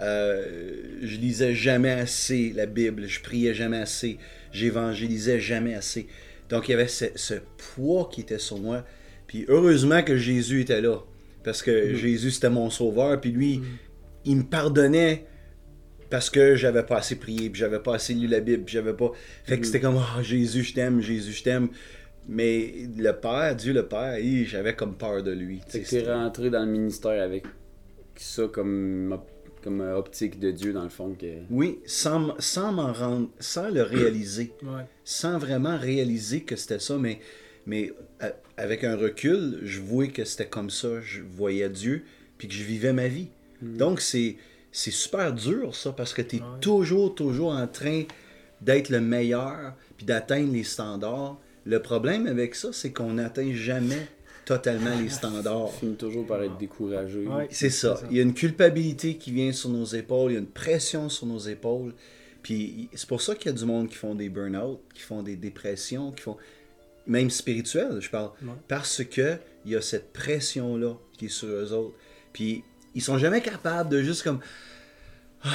Euh, 0.00 0.98
je 1.02 1.16
lisais 1.16 1.54
jamais 1.54 1.90
assez 1.90 2.52
la 2.54 2.66
Bible. 2.66 3.06
Je 3.08 3.20
priais 3.20 3.54
jamais 3.54 3.78
assez. 3.78 4.18
J'évangélisais 4.52 5.40
jamais 5.40 5.74
assez. 5.74 6.06
Donc 6.48 6.68
il 6.68 6.72
y 6.72 6.74
avait 6.74 6.86
ce, 6.86 7.06
ce 7.16 7.34
poids 7.74 8.08
qui 8.12 8.20
était 8.20 8.38
sur 8.38 8.58
moi. 8.58 8.84
Puis 9.26 9.44
heureusement 9.48 10.02
que 10.02 10.16
Jésus 10.16 10.60
était 10.62 10.80
là. 10.80 10.98
Parce 11.44 11.62
que 11.62 11.94
Jésus 11.94 12.30
c'était 12.32 12.50
mon 12.50 12.70
sauveur. 12.70 13.20
Puis 13.20 13.30
lui, 13.30 13.60
il 14.24 14.36
me 14.38 14.42
pardonnait 14.42 15.26
parce 16.10 16.30
que 16.30 16.54
j'avais 16.56 16.84
pas 16.84 16.98
assez 16.98 17.16
prié, 17.16 17.50
puis 17.50 17.58
j'avais 17.60 17.80
pas 17.80 17.96
assez 17.96 18.14
lu 18.14 18.26
la 18.28 18.40
Bible, 18.40 18.62
puis 18.64 18.74
j'avais 18.74 18.94
pas. 18.94 19.10
Fait 19.44 19.58
que 19.58 19.66
c'était 19.66 19.80
comme 19.80 19.96
Ah, 19.98 20.22
Jésus, 20.22 20.62
je 20.62 20.74
t'aime, 20.74 21.00
Jésus, 21.00 21.32
je 21.32 21.42
t'aime. 21.42 21.68
Mais 22.28 22.72
le 22.96 23.12
Père, 23.12 23.54
Dieu 23.54 23.72
le 23.72 23.86
Père, 23.86 24.16
j'avais 24.46 24.74
comme 24.74 24.96
peur 24.96 25.22
de 25.22 25.30
lui. 25.32 25.60
Fait 25.68 25.80
que 25.80 25.88
t'es 25.88 26.12
rentré 26.12 26.50
dans 26.50 26.64
le 26.64 26.70
ministère 26.70 27.22
avec 27.22 27.44
ça 28.16 28.48
comme, 28.52 29.16
comme 29.62 29.80
euh, 29.80 29.96
optique 29.96 30.40
de 30.40 30.50
Dieu 30.50 30.72
dans 30.72 30.82
le 30.82 30.88
fond. 30.88 31.14
Que... 31.14 31.26
Oui, 31.50 31.78
sans, 31.86 32.34
sans 32.40 32.72
m'en 32.72 32.92
rendre, 32.92 33.28
sans 33.38 33.68
le 33.70 33.82
réaliser, 33.82 34.52
Ouais. 34.62 34.82
sans 35.04 35.38
vraiment 35.38 35.76
réaliser 35.78 36.40
que 36.42 36.56
c'était 36.56 36.80
ça, 36.80 36.96
mais, 36.98 37.20
mais 37.66 37.92
a- 38.20 38.32
avec 38.56 38.84
un 38.84 38.96
recul, 38.96 39.60
je 39.62 39.80
voyais 39.80 40.10
que 40.10 40.24
c'était 40.24 40.46
comme 40.46 40.70
ça, 40.70 41.00
je 41.00 41.20
voyais 41.22 41.68
Dieu, 41.68 42.04
puis 42.38 42.48
que 42.48 42.54
je 42.54 42.62
vivais 42.64 42.92
ma 42.92 43.08
vie. 43.08 43.28
Donc 43.62 44.00
c'est 44.00 44.36
c'est 44.72 44.90
super 44.90 45.32
dur 45.32 45.74
ça, 45.74 45.92
parce 45.92 46.12
que 46.12 46.20
tu 46.22 46.36
es 46.36 46.40
Ouais. 46.40 46.46
toujours, 46.60 47.14
toujours 47.14 47.50
en 47.52 47.66
train 47.66 48.02
d'être 48.60 48.90
le 48.90 49.00
meilleur, 49.00 49.72
puis 49.96 50.04
d'atteindre 50.04 50.52
les 50.52 50.64
standards. 50.64 51.38
Le 51.64 51.80
problème 51.80 52.26
avec 52.26 52.54
ça, 52.54 52.68
c'est 52.72 52.92
qu'on 52.92 53.14
n'atteint 53.14 53.52
jamais 53.54 54.06
totalement 54.44 54.94
les 55.00 55.08
standards. 55.20 55.64
On 55.64 55.68
finit 55.68 55.96
toujours 55.96 56.26
par 56.26 56.42
être 56.42 56.58
découragé. 56.58 57.26
Ouais. 57.26 57.48
C'est 57.50 57.70
ça. 57.70 57.96
C'est 57.96 58.02
ça. 58.02 58.08
Il 58.10 58.16
y 58.18 58.20
a 58.20 58.22
une 58.22 58.34
culpabilité 58.34 59.16
qui 59.16 59.32
vient 59.32 59.50
sur 59.52 59.70
nos 59.70 59.84
épaules, 59.86 60.32
il 60.32 60.34
y 60.34 60.36
a 60.36 60.40
une 60.40 60.46
pression 60.46 61.08
sur 61.08 61.26
nos 61.26 61.38
épaules. 61.38 61.94
Puis 62.42 62.88
c'est 62.94 63.08
pour 63.08 63.22
ça 63.22 63.34
qu'il 63.34 63.46
y 63.50 63.54
a 63.54 63.58
du 63.58 63.64
monde 63.64 63.88
qui 63.88 63.96
font 63.96 64.14
des 64.14 64.28
burn-out, 64.28 64.78
qui 64.94 65.02
font 65.02 65.22
des 65.22 65.36
dépressions, 65.36 66.12
qui 66.12 66.22
font 66.22 66.36
même 67.06 67.30
spirituelles, 67.30 68.00
je 68.00 68.10
parle, 68.10 68.30
Ouais. 68.42 68.52
parce 68.68 69.04
que 69.04 69.38
il 69.64 69.72
y 69.72 69.76
a 69.76 69.80
cette 69.80 70.12
pression 70.12 70.76
là 70.76 70.94
qui 71.18 71.26
est 71.26 71.28
sur 71.28 71.48
eux 71.48 71.72
autres. 71.72 71.96
Puis 72.32 72.62
ils 72.94 73.02
sont 73.02 73.18
jamais 73.18 73.40
capables 73.40 73.90
de 73.90 74.02
juste 74.02 74.22
comme 74.22 74.40
ah, 75.42 75.50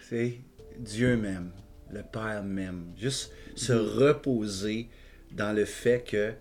tu 0.00 0.06
sais, 0.08 0.38
Dieu 0.78 1.16
m'aime, 1.16 1.50
le 1.90 2.02
Père 2.02 2.42
m'aime, 2.44 2.92
juste 2.96 3.32
se 3.54 3.72
reposer 3.72 4.88
dans 5.32 5.54
le 5.54 5.64
fait 5.64 6.02
que 6.06 6.32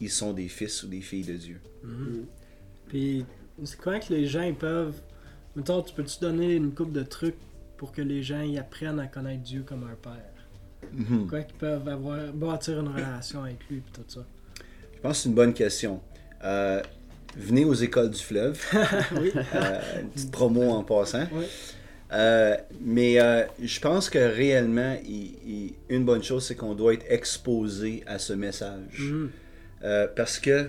ils 0.00 0.10
sont 0.10 0.32
des 0.32 0.48
fils 0.48 0.82
ou 0.82 0.88
des 0.88 1.00
filles 1.02 1.24
de 1.24 1.34
Dieu. 1.34 1.60
Puis, 2.88 3.24
c'est 3.64 3.78
quoi 3.78 4.00
que 4.00 4.12
les 4.12 4.26
gens 4.26 4.42
ils 4.42 4.54
peuvent. 4.54 4.94
Mettons, 5.54 5.82
tu 5.82 5.92
peux-tu 5.94 6.18
donner 6.20 6.54
une 6.54 6.72
coupe 6.72 6.92
de 6.92 7.02
trucs 7.02 7.36
pour 7.76 7.92
que 7.92 8.00
les 8.02 8.22
gens 8.22 8.40
y 8.40 8.58
apprennent 8.58 8.98
à 8.98 9.06
connaître 9.06 9.42
Dieu 9.42 9.62
comme 9.62 9.84
un 9.84 9.94
père? 9.96 10.32
Mhm. 10.92 11.26
Quoi 11.28 11.42
qu'ils 11.42 11.56
peuvent 11.56 11.88
avoir, 11.88 12.18
bâtir 12.32 12.80
une 12.80 12.88
relation 12.88 13.44
avec 13.44 13.58
lui, 13.70 13.80
puis 13.80 13.92
tout 13.92 14.04
ça. 14.08 14.24
Je 14.94 15.00
pense 15.00 15.16
que 15.18 15.22
c'est 15.22 15.28
une 15.28 15.34
bonne 15.34 15.54
question. 15.54 16.00
Euh, 16.44 16.82
venez 17.36 17.64
aux 17.64 17.74
écoles 17.74 18.10
du 18.10 18.18
fleuve. 18.18 18.60
oui. 19.20 19.32
Euh, 19.54 19.80
une 20.02 20.08
petite 20.10 20.30
promo 20.32 20.70
en 20.70 20.82
passant. 20.82 21.26
Oui. 21.32 21.44
Euh, 22.12 22.56
mais 22.80 23.20
euh, 23.20 23.44
je 23.62 23.78
pense 23.80 24.10
que 24.10 24.18
réellement, 24.18 24.96
il- 25.06 25.36
il- 25.46 25.74
une 25.88 26.04
bonne 26.04 26.22
chose, 26.24 26.44
c'est 26.44 26.56
qu'on 26.56 26.74
doit 26.74 26.94
être 26.94 27.06
exposé 27.08 28.02
à 28.06 28.18
ce 28.18 28.32
message. 28.32 28.98
Mhm. 28.98 29.30
Euh, 29.84 30.08
parce 30.16 30.38
que, 30.40 30.64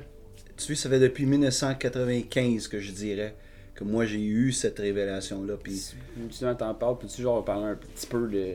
tu 0.56 0.65
sais, 0.65 0.75
ça 0.75 0.89
fait 0.89 1.00
depuis 1.00 1.25
1995 1.25 2.68
que 2.68 2.80
je 2.80 2.91
dirais 2.91 3.34
que 3.74 3.84
moi 3.84 4.06
j'ai 4.06 4.22
eu 4.24 4.51
cette 4.51 4.77
révélation-là. 4.80 5.56
Puis, 5.62 5.94
Tu 6.30 6.46
t'en 6.58 6.74
parles, 6.75 6.98
peux-tu 7.00 7.22
genre 7.24 7.44
parler 7.44 7.65
un 7.72 7.75
petit 7.75 8.06
peu 8.08 8.27
de 8.27 8.53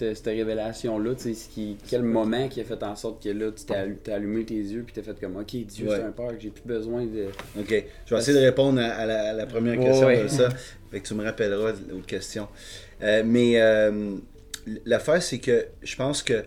cette, 0.00 0.16
cette 0.16 0.26
révélation-là, 0.26 1.14
tu 1.14 1.22
sais, 1.22 1.34
ce 1.34 1.48
qui, 1.48 1.76
quel 1.88 2.02
moment 2.02 2.48
qui 2.48 2.60
a 2.60 2.64
fait 2.64 2.82
en 2.82 2.96
sorte 2.96 3.22
que 3.22 3.28
là, 3.28 3.50
tu 3.52 3.64
t'es 4.02 4.12
allumé 4.12 4.44
tes 4.44 4.54
yeux 4.54 4.82
puis 4.84 4.92
t'as 4.94 5.02
fait 5.02 5.18
comme, 5.20 5.36
ok, 5.36 5.56
Dieu 5.66 5.88
Ouais. 5.88 5.96
c'est 5.96 6.02
un 6.02 6.10
père, 6.12 6.28
que 6.28 6.40
j'ai 6.40 6.50
plus 6.50 6.64
besoin 6.66 7.04
de... 7.04 7.26
ok, 7.58 7.84
je 8.06 8.14
vais 8.14 8.20
essayer 8.20 8.38
de 8.38 8.44
répondre 8.44 8.80
à, 8.80 8.86
à 8.86 9.06
la, 9.06 9.30
à 9.30 9.32
la 9.32 9.46
première 9.46 9.78
question 9.78 10.06
Ouais. 10.06 10.22
de 10.22 10.28
ça. 10.28 10.48
Fait 10.90 10.98
que 11.00 11.06
tu 11.06 11.14
me 11.14 11.22
rappelleras 11.24 11.72
l'autre 11.88 12.06
question. 12.06 12.48
Euh, 13.02 13.22
mais 13.24 13.60
euh, 13.60 14.16
l'affaire, 14.84 15.22
c'est 15.22 15.38
que 15.38 15.66
je 15.82 15.94
pense 15.94 16.22
que 16.22 16.42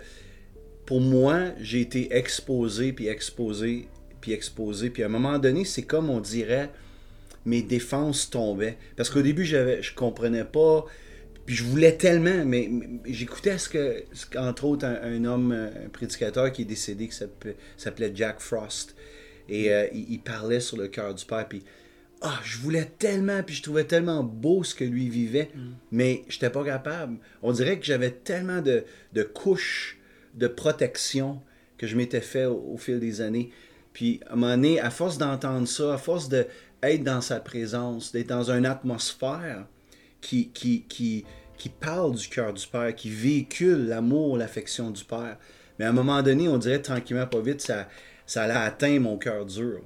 pour 0.85 0.99
moi, 0.99 1.45
j'ai 1.61 1.79
été 1.79 2.13
exposé, 2.13 2.91
puis 2.91 3.07
exposé, 3.07 3.87
puis 4.19 4.33
exposé. 4.33 4.89
Puis 4.89 5.01
à 5.03 5.05
un 5.05 5.09
moment 5.09 5.39
donné, 5.39 5.63
c'est 5.63 5.83
comme 5.83 6.09
on 6.09 6.19
dirait, 6.19 6.69
mes 7.45 7.61
défenses 7.61 8.29
tombaient. 8.29 8.77
Parce 8.97 9.09
qu'au 9.09 9.21
début, 9.21 9.45
j'avais, 9.45 9.81
je 9.81 9.93
comprenais 9.95 10.43
pas. 10.43 10.85
Puis 11.45 11.55
je 11.55 11.63
voulais 11.63 11.97
tellement, 11.97 12.45
mais, 12.45 12.69
mais 12.71 12.87
j'écoutais 13.05 13.57
ce 13.57 13.67
que, 13.67 14.03
ce 14.13 14.25
qu'entre 14.25 14.63
autres, 14.65 14.85
un, 14.85 14.95
un 15.03 15.25
homme, 15.25 15.51
un 15.51 15.89
prédicateur 15.89 16.51
qui 16.51 16.61
est 16.61 16.65
décédé, 16.65 17.09
qui 17.09 17.17
s'appelait, 17.77 18.11
Jack 18.15 18.39
Frost. 18.39 18.95
Et 19.49 19.73
euh, 19.73 19.87
il, 19.93 20.13
il 20.13 20.19
parlait 20.19 20.61
sur 20.61 20.77
le 20.77 20.87
cœur 20.87 21.13
du 21.13 21.25
Père. 21.25 21.47
Puis, 21.47 21.63
ah, 22.21 22.39
je 22.45 22.57
voulais 22.59 22.89
tellement, 22.97 23.43
puis 23.43 23.55
je 23.55 23.61
trouvais 23.61 23.83
tellement 23.83 24.23
beau 24.23 24.63
ce 24.63 24.73
que 24.73 24.85
lui 24.85 25.09
vivait, 25.09 25.51
mais 25.91 26.23
j'étais 26.29 26.49
pas 26.49 26.63
capable. 26.63 27.17
On 27.41 27.51
dirait 27.51 27.77
que 27.77 27.85
j'avais 27.85 28.11
tellement 28.11 28.61
de, 28.61 28.85
de 29.11 29.23
couches 29.23 29.99
de 30.33 30.47
protection 30.47 31.41
que 31.77 31.85
je 31.85 31.97
m'étais 31.97 32.21
fait 32.21 32.45
au, 32.45 32.71
au 32.73 32.77
fil 32.77 33.01
des 33.01 33.19
années. 33.19 33.51
Puis, 33.91 34.21
à 34.27 34.33
un 34.33 34.35
moment 34.37 34.55
donné, 34.55 34.79
à 34.79 34.89
force 34.89 35.17
d'entendre 35.17 35.67
ça, 35.67 35.95
à 35.95 35.97
force 35.97 36.29
d'être 36.29 37.03
dans 37.03 37.19
sa 37.19 37.41
présence, 37.41 38.13
d'être 38.13 38.29
dans 38.29 38.49
une 38.51 38.65
atmosphère 38.65 39.67
qui, 40.23 40.49
qui, 40.49 40.83
qui, 40.87 41.25
qui 41.57 41.69
parle 41.69 42.15
du 42.15 42.27
cœur 42.29 42.53
du 42.53 42.65
Père, 42.65 42.95
qui 42.95 43.09
véhicule 43.09 43.87
l'amour, 43.87 44.37
l'affection 44.37 44.89
du 44.89 45.03
Père. 45.03 45.37
Mais 45.77 45.85
à 45.85 45.89
un 45.89 45.93
moment 45.93 46.21
donné, 46.23 46.47
on 46.47 46.57
dirait 46.57 46.81
tranquillement, 46.81 47.27
pas 47.27 47.41
vite, 47.41 47.61
ça, 47.61 47.87
ça 48.25 48.43
allait 48.43 48.53
atteindre 48.53 49.01
mon 49.01 49.17
cœur 49.17 49.45
dur. 49.45 49.81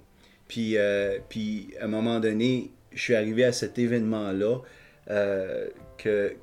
Puis, 0.48 0.78
euh, 0.78 1.18
puis 1.28 1.70
à 1.82 1.86
un 1.86 1.88
moment 1.88 2.20
donné, 2.20 2.72
je 2.94 3.02
suis 3.02 3.16
arrivé 3.16 3.44
à 3.44 3.52
cet 3.52 3.80
événement-là 3.80 4.60
euh, 5.10 5.68
que, 5.98 6.36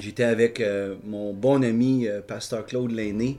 j'étais 0.00 0.24
avec 0.24 0.60
euh, 0.60 0.96
mon 1.04 1.32
bon 1.32 1.62
ami, 1.62 2.08
pasteur 2.26 2.66
Claude 2.66 2.90
Lainé, 2.90 3.38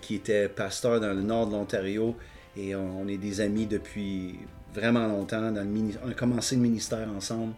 qui 0.00 0.14
était 0.14 0.48
pasteur 0.48 1.00
dans 1.00 1.12
le 1.12 1.22
nord 1.22 1.48
de 1.48 1.52
l'Ontario. 1.52 2.16
Et 2.56 2.74
on, 2.74 3.06
est 3.08 3.18
des 3.18 3.40
amis 3.40 3.66
depuis 3.66 4.36
vraiment 4.72 5.06
longtemps. 5.08 5.50
Dans 5.50 5.62
le 5.62 5.94
on 6.04 6.10
a 6.10 6.14
commencé 6.14 6.54
le 6.54 6.62
ministère 6.62 7.08
ensemble. 7.14 7.52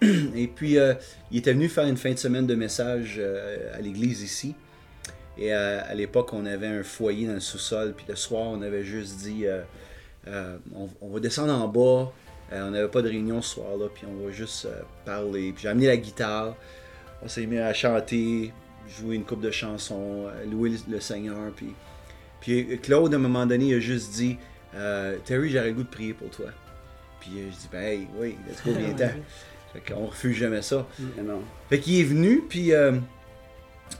Et 0.34 0.46
puis, 0.46 0.78
euh, 0.78 0.94
il 1.30 1.38
était 1.38 1.52
venu 1.52 1.68
faire 1.68 1.86
une 1.86 1.96
fin 1.96 2.10
de 2.10 2.18
semaine 2.18 2.46
de 2.46 2.54
message 2.54 3.16
euh, 3.18 3.74
à 3.74 3.80
l'église 3.80 4.22
ici. 4.22 4.54
Et 5.38 5.54
euh, 5.54 5.80
à 5.86 5.94
l'époque, 5.94 6.32
on 6.32 6.46
avait 6.46 6.66
un 6.66 6.82
foyer 6.82 7.26
dans 7.26 7.34
le 7.34 7.40
sous-sol. 7.40 7.94
Puis 7.96 8.06
le 8.08 8.16
soir, 8.16 8.42
on 8.42 8.62
avait 8.62 8.84
juste 8.84 9.18
dit 9.18 9.44
euh, 9.46 10.56
on, 10.74 10.88
on 11.00 11.08
va 11.08 11.20
descendre 11.20 11.52
en 11.52 11.68
bas. 11.68 12.12
On 12.52 12.70
n'avait 12.70 12.88
pas 12.88 13.02
de 13.02 13.08
réunion 13.08 13.42
ce 13.42 13.54
soir-là. 13.54 13.86
Puis 13.92 14.04
on 14.06 14.26
va 14.26 14.32
juste 14.32 14.68
parler. 15.04 15.52
Puis 15.52 15.62
j'ai 15.62 15.68
amené 15.68 15.86
la 15.86 15.96
guitare. 15.96 16.54
On 17.22 17.28
s'est 17.28 17.46
mis 17.46 17.58
à 17.58 17.72
chanter, 17.72 18.52
jouer 18.98 19.16
une 19.16 19.24
coupe 19.24 19.40
de 19.40 19.50
chansons, 19.50 20.26
louer 20.50 20.70
le, 20.70 20.76
le 20.92 21.00
Seigneur. 21.00 21.50
Puis, 21.56 21.74
puis 22.40 22.78
Claude, 22.80 23.12
à 23.14 23.16
un 23.16 23.20
moment 23.20 23.46
donné, 23.46 23.66
il 23.66 23.74
a 23.74 23.80
juste 23.80 24.12
dit 24.12 24.36
Terry, 25.24 25.50
j'aurais 25.50 25.68
le 25.68 25.74
goût 25.74 25.82
de 25.82 25.88
prier 25.88 26.12
pour 26.12 26.30
toi. 26.30 26.46
Puis 27.20 27.30
je 27.34 27.56
dis 27.56 27.68
Ben, 27.72 27.82
hey, 27.82 28.06
oui, 28.16 28.36
let's 28.46 28.62
go, 28.64 28.72
viens-t'en. 28.78 29.10
Fait 29.84 29.92
qu'on 29.94 30.06
refuse 30.06 30.36
jamais 30.36 30.62
ça. 30.62 30.86
Mais 31.16 31.22
non. 31.22 31.42
Fait 31.68 31.78
qu'il 31.80 32.00
est 32.00 32.04
venu, 32.04 32.42
puis 32.48 32.72
euh, 32.72 32.92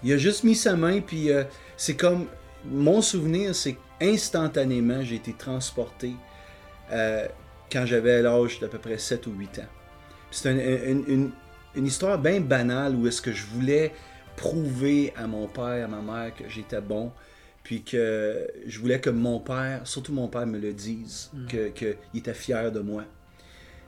il 0.02 0.12
a 0.12 0.16
juste 0.18 0.44
mis 0.44 0.54
sa 0.54 0.74
main, 0.76 1.00
puis 1.00 1.30
euh, 1.30 1.44
c'est 1.76 1.96
comme. 1.96 2.26
Mon 2.68 3.00
souvenir, 3.00 3.54
c'est 3.54 3.76
instantanément, 4.02 5.00
j'ai 5.02 5.16
été 5.16 5.32
transporté 5.32 6.12
euh, 6.90 7.26
quand 7.70 7.86
j'avais 7.86 8.22
l'âge 8.22 8.58
d'à 8.58 8.66
peu 8.66 8.78
près 8.78 8.98
7 8.98 9.26
ou 9.28 9.32
8 9.32 9.60
ans. 9.60 9.68
C'est 10.32 10.48
un- 10.50 10.90
une, 10.90 11.04
une- 11.06 11.30
une 11.76 11.86
histoire 11.86 12.18
bien 12.18 12.40
banale 12.40 12.96
où 12.96 13.06
est-ce 13.06 13.22
que 13.22 13.30
je 13.32 13.44
voulais 13.46 13.92
prouver 14.36 15.12
à 15.16 15.26
mon 15.28 15.46
père, 15.46 15.84
à 15.84 15.88
ma 15.88 16.00
mère 16.00 16.34
que 16.34 16.44
j'étais 16.48 16.80
bon, 16.80 17.12
puis 17.62 17.82
que 17.82 18.48
je 18.66 18.80
voulais 18.80 19.00
que 19.00 19.10
mon 19.10 19.38
père, 19.38 19.82
surtout 19.84 20.12
mon 20.12 20.26
père, 20.28 20.46
me 20.46 20.58
le 20.58 20.72
dise, 20.72 21.30
que 21.48 21.68
qu'il 21.68 21.96
était 22.14 22.34
fier 22.34 22.72
de 22.72 22.80
moi. 22.80 23.04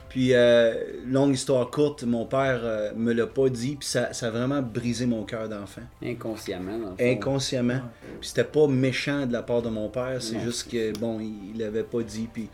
Puis, 0.09 0.33
euh, 0.33 0.73
longue 1.05 1.35
histoire 1.35 1.69
courte, 1.69 2.03
mon 2.03 2.25
père 2.25 2.61
euh, 2.63 2.91
me 2.95 3.13
l'a 3.13 3.27
pas 3.27 3.47
dit, 3.49 3.75
puis 3.75 3.87
ça, 3.87 4.11
ça 4.11 4.27
a 4.27 4.29
vraiment 4.31 4.61
brisé 4.61 5.05
mon 5.05 5.23
cœur 5.23 5.47
d'enfant. 5.47 5.83
Inconsciemment, 6.03 6.79
dans 6.79 6.89
le 6.89 6.97
fond. 6.97 7.11
Inconsciemment. 7.11 7.81
Puis 8.19 8.29
c'était 8.29 8.43
pas 8.43 8.67
méchant 8.67 9.27
de 9.27 9.33
la 9.33 9.43
part 9.43 9.61
de 9.61 9.69
mon 9.69 9.87
père, 9.87 10.17
c'est 10.19 10.39
juste 10.39 10.71
que, 10.71 10.97
bon, 10.97 11.19
il 11.19 11.59
l'avait 11.59 11.83
pas 11.83 12.01
dit, 12.01 12.27
puis, 12.31 12.49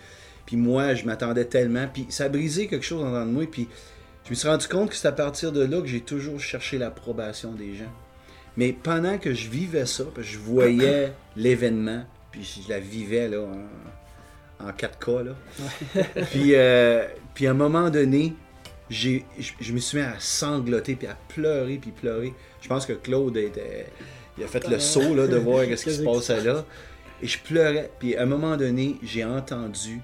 puis 0.46 0.58
moi, 0.58 0.94
je 0.96 1.06
m'attendais 1.06 1.46
tellement, 1.46 1.88
puis 1.92 2.06
ça 2.10 2.26
a 2.26 2.30
brisé 2.30 2.68
quelque 2.68 2.86
chose 2.86 3.02
en 3.04 3.08
dedans 3.10 3.26
de 3.26 3.32
moi, 3.32 3.46
puis 3.50 3.68
je 4.26 4.32
me 4.32 4.36
suis 4.36 4.48
rendu 4.48 4.68
compte 4.68 4.90
que 4.90 4.96
c'est 4.96 5.08
à 5.08 5.14
partir 5.14 5.52
de 5.52 5.64
là 5.64 5.82
que 5.82 5.88
j'ai 5.88 6.02
toujours 6.02 6.40
cherché 6.40 6.78
l'approbation 6.78 7.54
des 7.54 7.76
gens. 7.76 7.92
Mais 8.58 8.74
pendant 8.74 9.18
que 9.18 9.34
je 9.34 9.50
vivais 9.50 9.86
ça, 9.86 10.04
parce 10.04 10.28
que 10.28 10.34
je 10.34 10.40
voyais 10.40 11.14
l'événement, 11.36 12.04
puis 12.32 12.44
je 12.44 12.70
la 12.70 12.80
vivais 12.80 13.28
là, 13.28 13.42
en, 13.42 13.68
en 14.60 14.70
4K, 14.72 15.24
là. 15.26 15.32
puis, 16.32 16.56
euh, 16.56 17.06
puis 17.34 17.48
à 17.48 17.52
un 17.52 17.56
moment 17.56 17.90
donné, 17.90 18.34
j'ai, 18.90 19.26
je, 19.40 19.52
je 19.60 19.74
me 19.74 19.80
suis 19.80 19.98
mis 19.98 20.04
à 20.04 20.16
sangloter, 20.20 20.96
puis 20.96 21.08
à 21.08 21.18
pleurer, 21.28 21.78
puis 21.78 21.92
pleurer. 21.92 22.34
Je 22.62 22.68
pense 22.68 22.86
que 22.86 22.94
Claude 22.94 23.36
était, 23.38 23.88
il 24.38 24.44
a 24.44 24.48
fait 24.48 24.68
le 24.68 24.80
saut 24.80 25.14
là, 25.16 25.28
de 25.28 25.38
voir 25.38 25.64
ce 25.66 25.84
qui 25.84 25.92
se 25.96 26.04
passait 26.04 26.42
là. 26.44 26.66
Et 27.22 27.28
je 27.28 27.40
pleurais. 27.40 27.90
Puis 28.00 28.16
à 28.16 28.24
un 28.24 28.26
moment 28.26 28.58
donné, 28.58 28.98
j'ai 29.04 29.24
entendu, 29.24 30.02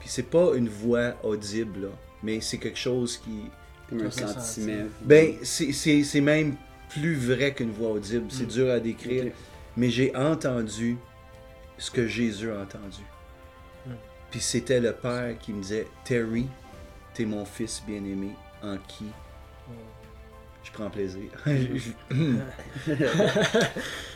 puis 0.00 0.08
c'est 0.08 0.28
pas 0.28 0.52
une 0.54 0.68
voix 0.68 1.14
audible, 1.22 1.82
là, 1.82 1.88
mais 2.22 2.40
c'est 2.40 2.58
quelque 2.58 2.78
chose 2.78 3.16
qui, 3.18 3.30
Comme 3.88 4.06
un 4.06 4.10
sentiment. 4.10 4.84
ben, 5.02 5.34
c'est- 5.42 5.72
c'est 5.72 6.02
c'est 6.04 6.20
même 6.20 6.56
plus 6.90 7.14
vrai 7.14 7.52
qu'une 7.54 7.70
voix 7.72 7.90
audible. 7.92 8.26
C'est 8.28 8.44
Mm. 8.44 8.48
dur 8.48 8.70
à 8.70 8.80
décrire. 8.80 9.32
Mais 9.76 9.88
j'ai 9.88 10.14
entendu 10.14 10.98
ce 11.78 11.90
que 11.90 12.06
Jésus 12.06 12.50
a 12.50 12.60
entendu. 12.60 13.02
Mm. 13.86 13.90
Puis 14.30 14.40
c'était 14.40 14.80
le 14.80 14.92
Père 14.92 15.36
qui 15.38 15.52
me 15.52 15.62
disait 15.62 15.86
Terry, 16.04 16.46
t'es 17.14 17.24
mon 17.24 17.44
fils 17.44 17.82
bien-aimé. 17.86 18.30
en 18.62 18.78
qui? 18.78 19.06
Je 20.64 20.70
prends 20.70 20.90
plaisir. 20.90 21.28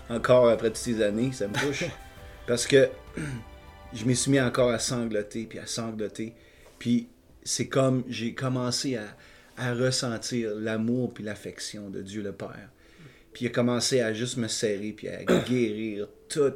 encore 0.08 0.49
après 0.49 0.68
toutes 0.68 0.76
ces 0.76 1.02
années, 1.02 1.32
ça 1.32 1.49
me 1.49 1.54
touche. 1.54 1.85
Parce 2.46 2.66
que 2.66 2.88
je 3.92 4.04
me 4.04 4.14
suis 4.14 4.30
mis 4.30 4.40
encore 4.40 4.70
à 4.70 4.78
sangloter, 4.78 5.44
puis 5.44 5.58
à 5.58 5.66
sangloter. 5.66 6.35
Puis 6.78 7.08
c'est 7.42 7.68
comme 7.68 8.04
j'ai 8.08 8.35
commencé 8.35 8.96
à, 8.96 9.04
à 9.56 9.75
ressentir 9.75 10.54
l'amour 10.54 11.12
puis 11.12 11.25
l'affection 11.25 11.90
de 11.90 12.02
Dieu 12.02 12.23
le 12.23 12.32
Père. 12.32 12.70
Puis 13.32 13.44
il 13.44 13.49
a 13.49 13.50
commencé 13.50 14.00
à 14.00 14.14
juste 14.14 14.37
me 14.37 14.49
serrer, 14.49 14.92
puis 14.92 15.08
à 15.08 15.25
guérir 15.25 16.08
tout 16.28 16.54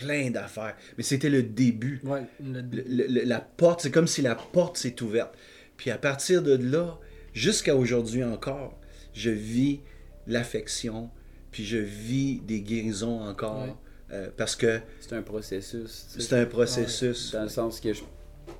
plein 0.00 0.30
d'affaires. 0.30 0.76
Mais 0.96 1.02
c'était 1.02 1.30
le 1.30 1.42
début. 1.42 2.00
Ouais, 2.04 2.22
le- 2.44 2.60
Le- 2.62 3.06
le- 3.06 3.24
la 3.24 3.40
porte, 3.40 3.80
c'est 3.82 3.90
comme 3.90 4.06
si 4.06 4.22
la 4.22 4.34
porte 4.34 4.76
s'est 4.76 5.00
ouverte. 5.02 5.34
Puis 5.76 5.90
à 5.90 5.98
partir 5.98 6.42
de 6.42 6.52
là, 6.56 6.98
jusqu'à 7.34 7.74
aujourd'hui 7.76 8.22
encore, 8.24 8.78
je 9.14 9.30
vis 9.30 9.80
l'affection, 10.26 11.10
puis 11.50 11.64
je 11.64 11.78
vis 11.78 12.40
des 12.40 12.60
guérisons 12.60 13.20
encore. 13.22 13.62
Ouais. 13.64 13.74
euh, 14.12 14.28
parce 14.36 14.56
que 14.56 14.80
C'est 15.00 15.14
un 15.14 15.22
processus. 15.22 16.06
tu 16.14 16.20
sais. 16.22 16.28
c'est 16.28 16.40
un 16.40 16.46
processus. 16.46 17.32
Dans 17.32 17.42
le 17.42 17.48
sens 17.50 17.78
que 17.80 17.92
je. 17.92 18.00
Tu 18.00 18.04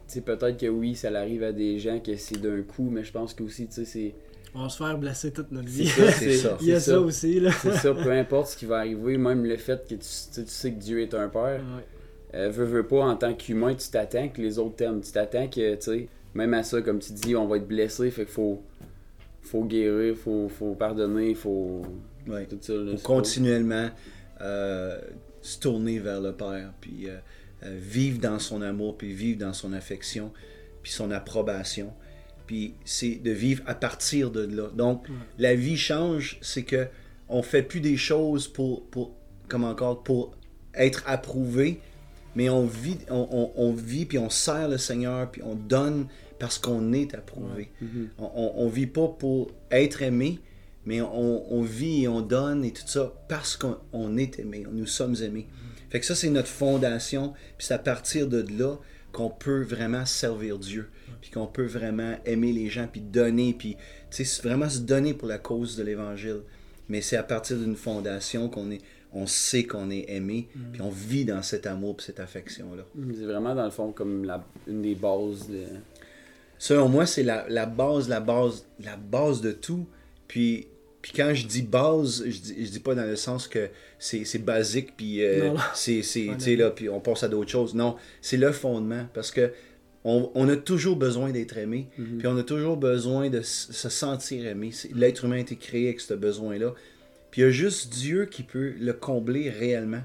sais, 0.08 0.20
peut-être 0.20 0.58
que 0.58 0.66
oui, 0.66 0.94
ça 0.94 1.08
arrive 1.18 1.42
à 1.42 1.52
des 1.52 1.78
gens 1.78 2.00
que 2.00 2.14
c'est 2.16 2.38
d'un 2.40 2.60
coup, 2.62 2.90
mais 2.90 3.02
je 3.04 3.12
pense 3.12 3.32
que 3.32 3.42
aussi, 3.44 3.66
tu 3.66 3.72
sais, 3.74 3.84
c'est. 3.86 4.14
On 4.54 4.62
va 4.62 4.68
se 4.68 4.78
faire 4.78 4.96
blesser 4.98 5.30
toute 5.32 5.52
notre 5.52 5.68
C'est 5.68 5.82
vie. 5.82 5.88
ça, 5.88 6.10
C'est 6.12 6.32
ça. 6.36 6.58
Il 6.60 6.66
y 6.68 6.72
a 6.72 6.80
ça 6.80 7.00
aussi, 7.00 7.38
là. 7.40 7.50
C'est 7.62 7.74
ça, 7.74 7.92
peu 7.94 8.10
importe 8.12 8.48
ce 8.48 8.56
qui 8.56 8.64
va 8.66 8.78
arriver, 8.78 9.16
même 9.18 9.44
le 9.44 9.56
fait 9.56 9.82
que 9.86 9.94
tu, 9.94 9.98
tu 9.98 10.44
sais- 10.46 10.72
que 10.72 10.78
Dieu 10.78 11.02
est 11.02 11.14
un 11.14 11.28
père, 11.28 11.60
Ouais. 11.60 11.84
euh, 12.34 12.50
veux, 12.50 12.64
veux 12.64 12.86
pas, 12.86 13.04
en 13.04 13.16
tant 13.16 13.34
qu'humain, 13.34 13.74
tu 13.74 13.88
t'attends 13.90 14.28
que 14.28 14.40
les 14.40 14.58
autres 14.58 14.76
t'aiment. 14.76 15.00
Tu 15.02 15.12
t'attends 15.12 15.48
que, 15.48 15.74
tu 15.74 15.80
sais, 15.82 16.08
même 16.34 16.54
à 16.54 16.62
ça, 16.62 16.80
comme 16.82 16.98
tu 16.98 17.12
dis, 17.12 17.36
on 17.36 17.46
va 17.46 17.58
être 17.58 17.68
blessé, 17.68 18.10
fait 18.10 18.24
qu'il 18.24 18.32
faut, 18.32 18.62
faut 19.42 19.64
guérir, 19.64 20.16
faut, 20.16 20.48
faut 20.48 20.74
pardonner, 20.74 21.34
faut. 21.34 21.82
Ouais. 22.26 22.46
Tout 22.46 22.58
ça. 22.60 22.72
là, 22.74 22.96
Faut 22.96 23.06
continuellement 23.14 23.88
euh, 24.40 24.98
se 25.42 25.58
tourner 25.58 25.98
vers 25.98 26.20
le 26.20 26.32
Père, 26.32 26.72
puis 26.80 27.08
euh, 27.08 27.16
euh, 27.64 27.76
vivre 27.80 28.18
dans 28.20 28.38
son 28.38 28.62
amour, 28.62 28.96
puis 28.98 29.12
vivre 29.12 29.38
dans 29.40 29.52
son 29.52 29.72
affection, 29.72 30.32
puis 30.82 30.92
son 30.92 31.10
approbation. 31.10 31.92
Puis 32.48 32.74
c'est 32.84 33.14
de 33.22 33.30
vivre 33.30 33.62
à 33.66 33.74
partir 33.76 34.32
de 34.32 34.40
là. 34.40 34.70
Donc, 34.74 35.06
la 35.38 35.54
vie 35.54 35.76
change, 35.76 36.38
c'est 36.40 36.64
que 36.64 36.88
on 37.28 37.42
fait 37.42 37.62
plus 37.62 37.80
des 37.80 37.96
choses 37.96 38.48
pour, 38.48 38.86
pour 38.86 39.12
comme 39.48 39.62
encore, 39.64 40.02
pour 40.02 40.34
être 40.74 41.04
approuvé, 41.06 41.80
mais 42.34 42.48
on 42.50 42.64
vit, 42.66 42.96
on, 43.10 43.28
on- 43.30 43.52
on 43.56 43.72
vit, 43.72 44.04
puis 44.06 44.18
on 44.18 44.30
sert 44.30 44.68
le 44.68 44.78
Seigneur, 44.78 45.30
puis 45.30 45.42
on 45.44 45.54
donne 45.54 46.06
parce 46.38 46.58
qu'on 46.58 46.92
est 46.92 47.14
approuvé. 47.14 47.70
Mhm. 47.82 48.08
On, 48.18 48.30
on, 48.34 48.52
on 48.64 48.68
vit 48.68 48.86
pas 48.86 49.08
pour 49.08 49.50
être 49.70 50.02
aimé, 50.02 50.40
mais 50.86 51.00
on, 51.02 51.52
on 51.52 51.62
vit 51.62 52.04
et 52.04 52.08
on 52.08 52.20
donne 52.22 52.64
et 52.64 52.72
tout 52.72 52.86
ça 52.86 53.12
parce 53.28 53.56
qu'on 53.56 53.76
on 53.92 54.16
est 54.16 54.38
aimé, 54.38 54.64
nous 54.72 54.86
sommes 54.86 55.16
aimés. 55.22 55.48
Fait 55.90 56.00
que 56.00 56.06
ça, 56.06 56.14
c'est 56.14 56.30
notre 56.30 56.48
fondation, 56.48 57.32
puis 57.58 57.66
c'est 57.66 57.74
à 57.74 57.78
partir 57.78 58.26
de 58.28 58.44
là 58.58 58.76
qu'on 59.18 59.30
peut 59.30 59.62
vraiment 59.62 60.06
servir 60.06 60.60
Dieu, 60.60 60.88
puis 61.20 61.32
qu'on 61.32 61.48
peut 61.48 61.66
vraiment 61.66 62.14
aimer 62.24 62.52
les 62.52 62.68
gens, 62.68 62.86
puis 62.86 63.00
donner, 63.00 63.52
puis 63.52 63.74
tu 63.74 63.78
sais, 64.10 64.24
c'est 64.24 64.44
vraiment 64.44 64.68
se 64.68 64.78
donner 64.78 65.12
pour 65.12 65.26
la 65.26 65.38
cause 65.38 65.76
de 65.76 65.82
l'Évangile. 65.82 66.42
Mais 66.88 67.00
c'est 67.00 67.16
à 67.16 67.24
partir 67.24 67.58
d'une 67.58 67.74
fondation 67.74 68.48
qu'on 68.48 68.70
est, 68.70 68.80
on 69.12 69.26
sait 69.26 69.64
qu'on 69.64 69.90
est 69.90 70.04
aimé, 70.08 70.48
puis 70.72 70.80
on 70.82 70.88
vit 70.88 71.24
dans 71.24 71.42
cet 71.42 71.66
amour, 71.66 71.96
puis 71.96 72.06
cette 72.06 72.20
affection-là. 72.20 72.84
C'est 73.18 73.24
vraiment, 73.24 73.56
dans 73.56 73.64
le 73.64 73.72
fond, 73.72 73.90
comme 73.90 74.24
la, 74.24 74.46
une 74.68 74.82
des 74.82 74.94
bases. 74.94 75.48
De... 75.48 75.64
Selon 76.56 76.88
moi, 76.88 77.04
c'est 77.04 77.24
la, 77.24 77.44
la 77.48 77.66
base, 77.66 78.08
la 78.08 78.20
base, 78.20 78.66
la 78.78 78.96
base 78.96 79.40
de 79.40 79.50
tout. 79.50 79.88
Puis, 80.28 80.68
puis 81.00 81.12
quand 81.14 81.32
je 81.32 81.46
dis 81.46 81.62
base, 81.62 82.24
je 82.26 82.38
dis, 82.38 82.66
je 82.66 82.70
dis 82.70 82.80
pas 82.80 82.94
dans 82.94 83.06
le 83.06 83.16
sens 83.16 83.46
que 83.46 83.68
c'est 83.98 84.44
basique, 84.44 84.96
puis 84.96 85.24
euh, 85.24 85.54
c'est, 85.74 86.02
là, 86.56 86.70
puis 86.70 86.88
on 86.88 87.00
passe 87.00 87.22
à 87.22 87.28
d'autres 87.28 87.50
choses. 87.50 87.74
Non, 87.74 87.96
c'est 88.20 88.36
le 88.36 88.52
fondement, 88.52 89.06
parce 89.14 89.30
que 89.30 89.52
on, 90.04 90.30
on 90.34 90.48
a 90.48 90.56
toujours 90.56 90.96
besoin 90.96 91.30
d'être 91.30 91.56
aimé, 91.56 91.88
puis 91.96 92.26
on 92.26 92.36
a 92.36 92.42
toujours 92.42 92.76
besoin 92.76 93.30
de 93.30 93.42
se 93.42 93.88
sentir 93.88 94.46
aimé. 94.46 94.70
L'être 94.94 95.24
humain 95.24 95.36
a 95.36 95.40
été 95.40 95.56
créé 95.56 95.88
avec 95.88 96.00
ce 96.00 96.14
besoin-là. 96.14 96.74
Puis 97.30 97.42
il 97.42 97.44
y 97.44 97.46
a 97.48 97.50
juste 97.50 97.92
Dieu 97.92 98.24
qui 98.26 98.42
peut 98.42 98.72
le 98.78 98.92
combler 98.92 99.50
réellement. 99.50 100.02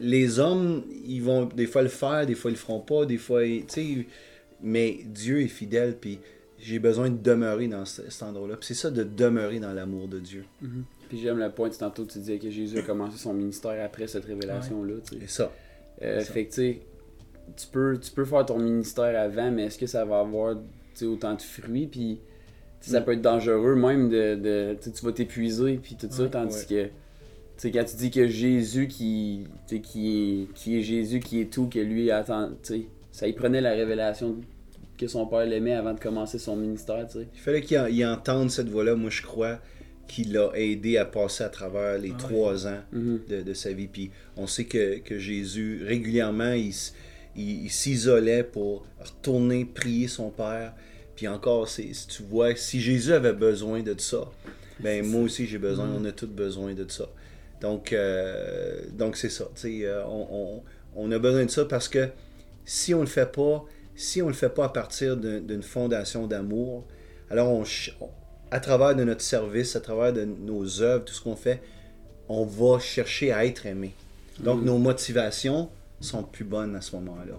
Les 0.00 0.38
hommes, 0.38 0.84
ils 1.06 1.22
vont 1.22 1.44
des 1.46 1.66
fois 1.66 1.82
le 1.82 1.88
faire, 1.88 2.26
des 2.26 2.34
fois 2.34 2.50
ils 2.50 2.54
le 2.54 2.58
feront 2.58 2.80
pas, 2.80 3.06
des 3.06 3.18
fois, 3.18 3.42
tu 3.42 3.64
sais, 3.68 4.06
mais 4.62 5.00
Dieu 5.04 5.40
est 5.42 5.48
fidèle, 5.48 5.96
puis 6.00 6.18
j'ai 6.62 6.78
besoin 6.78 7.10
de 7.10 7.16
demeurer 7.18 7.68
dans 7.68 7.84
ce- 7.84 8.08
cet 8.08 8.22
endroit-là. 8.22 8.56
Puis 8.56 8.68
c'est 8.68 8.74
ça, 8.74 8.90
de 8.90 9.02
demeurer 9.02 9.58
dans 9.60 9.72
l'amour 9.72 10.08
de 10.08 10.18
Dieu. 10.20 10.44
Puis 11.08 11.20
j'aime 11.20 11.38
le 11.38 11.50
point, 11.50 11.68
tu- 11.68 11.78
tantôt 11.78 12.04
tu 12.06 12.18
disais 12.18 12.38
que 12.38 12.48
Jésus 12.50 12.78
a 12.78 12.82
commencé 12.82 13.18
son 13.18 13.34
ministère 13.34 13.84
après 13.84 14.06
cette 14.06 14.24
révélation-là. 14.24 14.94
C'est 15.04 15.28
ça. 15.28 15.52
Euh, 16.02 16.20
Ça. 16.20 16.32
fait 16.32 16.46
que 16.46 16.54
tu 17.56 17.66
peux, 17.70 17.98
tu 18.00 18.10
peux 18.12 18.24
faire 18.24 18.46
ton 18.46 18.58
ministère 18.58 19.20
avant, 19.20 19.50
mais 19.50 19.64
est-ce 19.64 19.78
que 19.78 19.86
ça 19.86 20.04
va 20.04 20.20
avoir 20.20 20.56
autant 21.02 21.34
de 21.34 21.42
fruits? 21.42 21.86
Puis 21.86 22.18
ça 22.80 23.00
Mm. 23.00 23.04
peut 23.04 23.12
être 23.12 23.20
dangereux 23.22 23.74
même 23.76 24.08
de. 24.08 24.36
de 24.36 24.76
tu 24.82 25.04
vas 25.04 25.12
t'épuiser, 25.12 25.78
puis 25.82 25.96
tout 25.96 26.06
ça, 26.10 26.22
Ouais. 26.22 26.30
tandis 26.30 26.64
Ouais. 26.70 26.90
que. 27.60 27.68
Quand 27.68 27.84
tu 27.84 27.96
dis 27.96 28.10
que 28.10 28.26
Jésus 28.26 28.88
qui, 28.88 29.46
qui, 29.68 29.76
est, 30.48 30.54
qui 30.54 30.78
est 30.78 30.82
Jésus, 30.82 31.20
qui 31.20 31.40
est 31.40 31.52
tout, 31.52 31.66
que 31.68 31.78
lui 31.78 32.10
attend, 32.10 32.50
ça 33.12 33.28
y 33.28 33.32
prenait 33.34 33.60
la 33.60 33.72
révélation 33.72 34.36
que 35.06 35.10
son 35.10 35.26
père 35.26 35.44
l'aimait 35.46 35.74
avant 35.74 35.94
de 35.94 36.00
commencer 36.00 36.38
son 36.38 36.56
ministère, 36.56 37.06
tu 37.06 37.18
sais. 37.20 37.26
Il 37.34 37.40
fallait 37.40 37.60
qu'il 37.62 37.78
en- 37.78 37.86
il 37.86 38.04
entende 38.06 38.50
cette 38.50 38.68
voix-là. 38.68 38.94
Moi, 38.94 39.10
je 39.10 39.22
crois 39.22 39.58
qu'il 40.08 40.32
l'a 40.32 40.50
aidé 40.54 40.96
à 40.98 41.04
passer 41.04 41.44
à 41.44 41.48
travers 41.48 41.98
les 41.98 42.10
Ouais. 42.10 42.16
trois 42.18 42.66
ans 42.66 42.80
Mhm. 42.92 43.20
de, 43.28 43.42
de 43.42 43.54
sa 43.54 43.72
vie. 43.72 43.86
Puis 43.88 44.10
on 44.36 44.46
sait 44.46 44.64
que, 44.64 44.98
que 44.98 45.18
Jésus, 45.18 45.82
régulièrement, 45.86 46.52
il, 46.52 46.68
s- 46.70 46.94
il- 47.36 47.64
il 47.64 47.70
s'isolait 47.70 48.44
pour 48.44 48.84
retourner 49.00 49.64
prier 49.64 50.08
son 50.08 50.30
Père. 50.30 50.74
Puis 51.16 51.28
encore, 51.28 51.68
si 51.68 51.92
tu 52.08 52.22
vois, 52.22 52.54
si 52.56 52.80
Jésus 52.80 53.12
avait 53.12 53.32
besoin 53.32 53.82
de 53.82 53.94
ça, 53.98 54.28
ben 54.80 55.04
moi 55.06 55.22
aussi 55.22 55.46
j'ai 55.46 55.58
besoin, 55.58 55.88
on 55.98 56.04
a 56.04 56.12
tous 56.12 56.26
besoin 56.26 56.74
de 56.74 56.84
ça. 56.90 57.08
Donc, 57.60 57.92
euh, 57.92 58.80
donc 58.92 59.16
c'est 59.16 59.28
ça. 59.28 59.44
tu 59.54 59.60
sais, 59.60 59.86
euh, 59.86 60.04
on, 60.06 60.26
on- 60.32 60.62
on 60.96 61.12
a 61.12 61.18
besoin 61.18 61.44
de 61.44 61.50
ça 61.50 61.64
parce 61.64 61.88
que 61.88 62.08
si 62.64 62.92
on 62.92 63.00
le 63.00 63.06
fait 63.06 63.30
pas, 63.30 63.64
si 64.02 64.20
on 64.22 64.28
le 64.28 64.34
fait 64.34 64.48
pas 64.48 64.64
à 64.66 64.68
partir 64.68 65.16
d'un- 65.16 65.40
d'une 65.40 65.62
fondation 65.62 66.26
d'amour, 66.26 66.84
alors 67.30 67.48
on, 67.50 67.64
à 68.50 68.60
travers 68.60 68.94
de 68.94 69.04
notre 69.04 69.22
service, 69.22 69.76
à 69.76 69.80
travers 69.80 70.12
de 70.12 70.24
nos 70.24 70.82
œuvres, 70.82 71.04
tout 71.04 71.14
ce 71.14 71.20
qu'on 71.22 71.36
fait, 71.36 71.62
on 72.28 72.44
va 72.44 72.78
chercher 72.78 73.32
à 73.32 73.44
être 73.46 73.64
aimé. 73.66 73.94
Donc 74.40 74.60
Mhm. 74.60 74.64
nos 74.66 74.78
motivations 74.78 75.68
sont 76.00 76.22
plus 76.24 76.44
bonnes 76.44 76.74
à 76.74 76.80
ce 76.80 76.96
moment-là. 76.96 77.34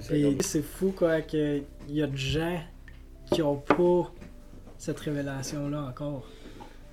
C'est 0.00 0.62
fou 0.62 0.92
quoi 0.96 1.20
qu'il 1.22 1.64
y 1.88 2.02
a 2.02 2.06
de 2.06 2.16
gens 2.16 2.60
qui 3.32 3.42
ont 3.42 3.56
pas 3.56 4.12
cette 4.78 5.00
révélation-là 5.00 5.82
encore. 5.82 6.26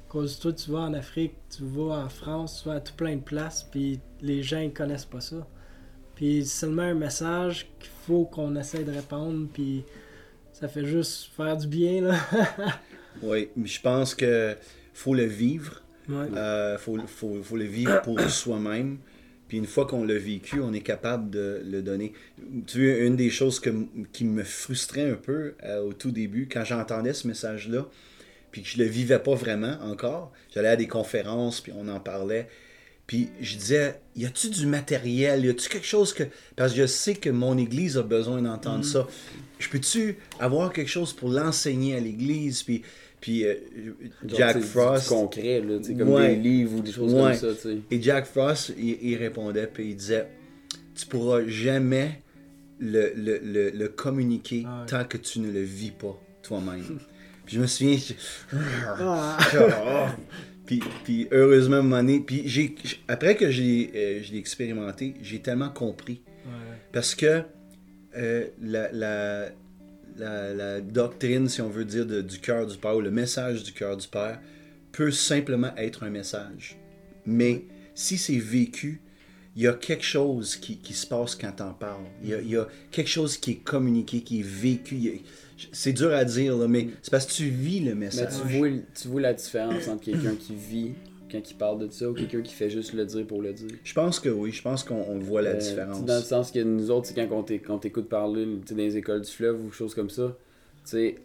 Cause 0.10 0.40
toi 0.40 0.54
tu 0.54 0.72
vas 0.72 0.80
en 0.80 0.94
Afrique, 0.94 1.34
tu 1.56 1.64
vas 1.64 2.04
en 2.06 2.10
France, 2.10 2.62
tu 2.64 2.70
vas 2.70 2.76
à 2.76 2.80
tout 2.82 2.94
plein 2.96 3.16
de 3.16 3.22
places, 3.22 3.64
puis 3.70 4.00
les 4.22 4.44
gens 4.44 4.60
ils 4.60 4.74
connaissent 4.74 5.06
pas 5.06 5.22
ça. 5.22 5.46
Puis 6.16 6.46
c'est 6.46 6.60
seulement 6.62 6.84
un 6.84 6.94
message 6.94 7.68
qu'il 7.80 7.90
faut 8.06 8.26
qu'on 8.26 8.56
essaie 8.56 8.84
de 8.84 8.92
répandre, 8.92 9.48
puis 9.52 9.84
ça 10.54 10.68
fait 10.68 10.86
juste 10.86 11.30
faire 11.36 11.58
du 11.58 11.68
bien 11.68 12.02
là. 12.02 12.16
Oui, 13.22 13.50
mais 13.56 13.68
je 13.68 13.82
pense 13.82 14.16
que 14.16 14.56
faut 14.94 15.14
le 15.14 15.26
vivre. 15.26 15.82
ouais. 16.08 16.28
Euh, 16.36 16.78
faut, 16.78 16.98
faut, 17.08 17.44
faut 17.44 17.58
le 17.58 17.66
vivre 17.66 18.02
pour 18.02 18.20
soi-même. 18.30 19.00
Puis 19.48 19.58
une 19.58 19.66
fois 19.66 19.86
qu'on 19.86 20.06
l'a 20.06 20.18
vécu, 20.18 20.62
on 20.62 20.72
est 20.72 20.80
capable 20.80 21.30
de 21.30 21.62
le 21.66 21.82
donner. 21.82 22.14
Tu 22.68 22.86
vois, 22.88 23.00
une 23.06 23.18
des 23.18 23.30
choses 23.30 23.60
que, 23.60 23.70
qui 24.14 24.24
me 24.24 24.46
frustrait 24.46 25.10
un 25.12 25.16
peu 25.16 25.56
euh, 25.64 25.82
au 25.82 25.92
tout 25.92 26.12
début, 26.12 26.48
quand 26.50 26.64
j'entendais 26.64 27.12
ce 27.12 27.28
message-là, 27.28 27.86
puis 28.52 28.62
que 28.62 28.70
je 28.70 28.78
le 28.78 28.86
vivais 28.86 29.20
pas 29.20 29.36
vraiment 29.36 29.78
encore, 29.84 30.32
j'allais 30.54 30.70
à 30.70 30.76
des 30.78 30.88
conférences, 30.88 31.60
puis 31.60 31.74
on 31.76 31.90
en 31.90 32.00
parlait. 32.00 32.48
Puis 33.12 33.28
je 33.42 33.58
disais, 33.58 34.00
y 34.16 34.26
a-tu 34.26 34.48
du 34.50 34.66
matériel? 34.66 35.44
Y 35.44 35.50
a-tu 35.50 35.68
quelque 35.68 35.86
chose 35.86 36.14
que. 36.14 36.24
Parce 36.56 36.72
que 36.72 36.78
je 36.80 36.86
sais 36.88 37.14
que 37.16 37.30
mon 37.30 37.58
église 37.58 37.98
a 37.98 38.04
besoin 38.04 38.42
d'entendre 38.42 38.86
ça. 38.86 39.06
Je 39.60 39.68
peux-tu 39.68 40.16
avoir 40.40 40.72
quelque 40.72 40.88
chose 40.90 41.12
pour 41.12 41.28
l'enseigner 41.28 41.98
à 41.98 42.00
l'église? 42.00 42.64
Puis, 42.64 42.84
puis 43.20 43.44
euh, 43.44 43.56
Jack 44.26 44.60
du- 44.60 44.64
Frost. 44.64 45.04
Du 45.04 45.10
concret, 45.10 45.60
là, 45.60 45.80
comme 45.98 46.08
Ouais. 46.10 46.36
des 46.38 46.42
livres 46.42 46.78
ou 46.78 46.80
des 46.82 46.94
choses 46.94 47.14
Ouais. 47.14 47.38
comme 47.38 47.50
ça, 47.50 47.54
tu 47.54 47.62
sais. 47.62 47.78
Et 47.92 48.02
Jack 48.02 48.28
Frost, 48.28 48.72
il, 48.78 48.98
il 49.02 49.18
répondait, 49.18 49.68
puis 49.68 49.90
il 49.90 49.96
disait 49.98 50.28
Tu 50.96 51.06
pourras 51.06 51.46
jamais 51.48 52.22
le, 52.80 53.12
le, 53.14 53.40
le, 53.44 53.72
le 53.72 53.88
communiquer 53.90 54.64
Ah 54.66 54.80
ouais. 54.80 54.86
tant 54.88 55.04
que 55.04 55.18
tu 55.18 55.40
ne 55.42 55.52
le 55.52 55.62
vis 55.64 55.92
pas 55.92 56.18
toi-même. 56.44 56.82
puis 57.46 57.58
je 57.58 57.60
me 57.60 57.68
souviens, 57.68 57.98
je- 57.98 58.14
Ah. 59.02 59.38
Ah. 59.54 60.16
puis, 60.66 60.82
puis 61.04 61.28
heureusement, 61.32 61.84
donné, 61.84 62.20
puis 62.20 62.44
j'ai, 62.46 62.76
après 63.08 63.36
que 63.36 63.50
j'ai, 63.50 63.92
euh, 63.96 64.20
je 64.24 64.32
l'ai 64.32 64.38
expérimenté, 64.40 65.16
j'ai 65.22 65.40
tellement 65.40 65.70
compris. 65.70 66.22
Ouais. 66.46 66.52
Parce 66.92 67.16
que 67.16 67.44
euh, 68.18 68.48
la, 68.62 68.92
la- 68.92 69.50
la, 70.18 70.54
la 70.54 70.82
doctrine, 70.82 71.48
si 71.48 71.62
on 71.62 71.70
veut 71.70 71.86
dire, 71.86 72.06
de- 72.06 72.22
du 72.22 72.40
cœur 72.40 72.68
du 72.68 72.78
Père, 72.78 72.96
ou 72.98 73.02
le 73.02 73.12
message 73.12 73.64
du 73.64 73.72
cœur 73.74 73.96
du 73.98 74.08
Père, 74.08 74.40
peut 74.92 75.12
simplement 75.12 75.74
être 75.78 76.04
un 76.04 76.10
message. 76.10 76.78
Mais 77.26 77.64
si 77.96 78.18
c'est 78.18 78.38
vécu, 78.38 79.02
il 79.56 79.64
y 79.64 79.68
a 79.68 79.74
quelque 79.74 80.04
chose 80.06 80.56
qui, 80.56 80.78
qui 80.78 80.94
se 80.94 81.06
passe 81.06 81.36
quand 81.36 81.52
t'en 81.52 81.74
parles. 81.74 82.06
Il 82.24 82.30
y, 82.30 82.34
a, 82.34 82.42
il 82.42 82.50
y 82.50 82.56
a 82.58 82.68
quelque 82.92 83.10
chose 83.10 83.38
qui 83.38 83.52
est 83.52 83.56
communiqué, 83.64 84.22
qui 84.22 84.40
est 84.40 84.46
vécu. 84.48 85.22
C'est 85.74 85.94
dur 85.94 86.12
à 86.14 86.24
dire, 86.26 86.58
là, 86.58 86.68
mais 86.68 86.88
c'est 87.02 87.12
parce 87.12 87.26
que 87.26 87.34
tu 87.34 87.50
vis 87.50 87.80
le 87.82 87.94
Mais 87.94 88.06
message. 88.06 88.34
tu 88.50 88.58
vois, 88.58 88.70
tu 89.00 89.08
vois 89.10 89.22
la 89.22 89.34
différence 89.34 89.88
entre 89.88 90.04
quelqu'un 90.06 90.36
qui 90.36 90.56
vit 90.56 90.92
quand 91.32 91.40
il 91.50 91.56
parle 91.56 91.80
de 91.88 91.92
ça 91.92 92.10
ou 92.10 92.14
quelqu'un 92.14 92.42
qui 92.42 92.54
fait 92.54 92.70
juste 92.70 92.94
le 92.94 93.06
dire 93.06 93.26
pour 93.28 93.42
le 93.42 93.54
dire. 93.54 93.70
Je 93.84 93.94
pense 93.94 94.20
que 94.20 94.30
oui, 94.30 94.52
je 94.52 94.62
pense 94.62 94.84
qu'on 94.84 95.04
on 95.08 95.20
voit 95.20 95.42
la 95.42 95.52
Euh, 95.52 95.58
différence. 95.58 96.04
Dans 96.04 96.18
le 96.18 96.24
sens 96.24 96.52
que 96.52 96.60
nous 96.60 96.90
autres, 96.92 97.10
quand 97.16 97.46
on 97.70 97.78
t'écoute 97.80 98.10
parler 98.10 98.46
dans 98.46 98.76
les 98.76 98.98
écoles 98.98 99.22
du 99.22 99.32
fleuve 99.32 99.64
ou 99.66 99.72
choses 99.72 99.94
comme 99.96 100.10
ça, 100.10 100.36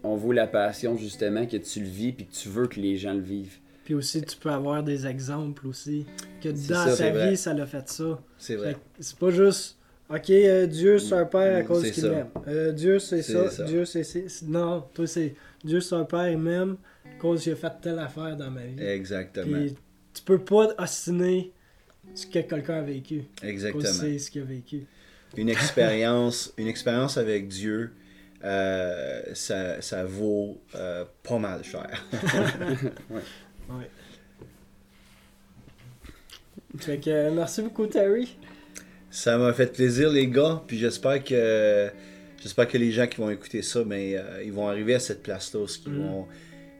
on 0.03 0.15
voit 0.15 0.35
la 0.35 0.47
passion 0.47 0.95
justement 0.97 1.45
que 1.45 1.57
tu 1.57 1.79
le 1.79 1.87
vis 1.87 2.11
puis 2.13 2.25
que 2.25 2.33
tu 2.33 2.47
veux 2.49 2.67
que 2.67 2.79
les 2.79 2.95
gens 2.97 3.13
le 3.13 3.21
vivent. 3.21 3.57
Puis 3.87 3.93
aussi, 3.93 4.21
tu 4.21 4.35
peux 4.35 4.49
avoir 4.49 4.83
des 4.83 5.07
exemples 5.07 5.65
aussi. 5.65 6.05
Que 6.43 6.49
dans 6.49 6.93
vrai. 6.93 7.29
vie, 7.29 7.37
ça 7.37 7.53
l'a 7.53 7.65
fait 7.65 7.87
ça. 7.87 8.21
C'est 8.37 8.57
vrai. 8.57 8.75
C'est 8.99 9.17
pas 9.17 9.29
juste, 9.29 9.77
ok, 10.09 10.29
euh, 10.29 10.67
Dieu 10.67 10.99
c'est 10.99 11.15
un 11.15 11.23
père 11.23 11.55
à 11.55 11.61
Mm, 11.61 11.65
cause 11.67 11.89
qu'il 11.91 12.05
m'aime. 12.09 12.27
Euh, 12.49 12.73
Dieu 12.73 12.99
c'est 12.99 13.21
ça, 13.21 13.49
ça. 13.49 13.63
Dieu 13.63 13.85
c'est 13.85 14.03
Non, 14.45 14.81
toi 14.93 15.07
c'est 15.07 15.35
Dieu 15.63 15.79
c'est 15.79 15.95
un 15.95 16.03
père, 16.03 16.29
il 16.29 16.37
m'aime 16.37 16.75
à 17.05 17.17
cause 17.17 17.43
qu'il 17.43 17.53
a 17.53 17.55
fait 17.55 17.71
telle 17.81 17.99
affaire 17.99 18.35
dans 18.35 18.51
ma 18.51 18.65
vie. 18.65 18.83
Exactement. 18.83 19.57
Puis 19.57 19.75
tu 20.13 20.21
peux 20.21 20.39
pas 20.39 20.67
ostiner 20.79 21.53
ce 22.13 22.27
que 22.27 22.39
quelqu'un 22.39 22.79
a 22.79 22.81
vécu. 22.81 23.23
Exactement. 23.41 23.85
c'est 23.85 24.19
ce 24.19 24.29
qu'il 24.29 24.41
a 24.41 24.45
vécu. 24.45 24.85
Une 25.37 25.47
expérience, 25.57 26.53
une 26.57 26.67
expérience 26.67 27.15
avec 27.15 27.47
Dieu, 27.47 27.93
euh, 28.43 29.21
ça, 29.33 29.81
ça 29.81 30.03
vaut 30.03 30.61
euh, 30.75 31.05
pas 31.23 31.37
mal 31.39 31.63
cher. 31.63 32.05
Ouais. 33.09 33.21
Fait 36.77 36.97
que 36.99 37.09
euh, 37.09 37.31
merci 37.33 37.61
beaucoup 37.61 37.87
Terry. 37.87 38.37
Ça 39.09 39.37
m'a 39.37 39.53
fait 39.53 39.73
plaisir, 39.73 40.09
les 40.11 40.27
gars. 40.27 40.61
Puis 40.67 40.77
j'espère 40.77 41.23
que 41.23 41.89
j'espère 42.41 42.67
que 42.67 42.77
les 42.77 42.91
gens 42.91 43.07
qui 43.07 43.17
vont 43.17 43.29
écouter 43.29 43.61
ça, 43.61 43.83
mais 43.85 44.15
euh, 44.15 44.43
ils 44.43 44.51
vont 44.53 44.67
arriver 44.67 44.93
à 44.95 44.99
cette 44.99 45.23
place-là, 45.23 45.65
ils 45.85 45.91
Mm. 45.91 45.97
vont 45.97 46.27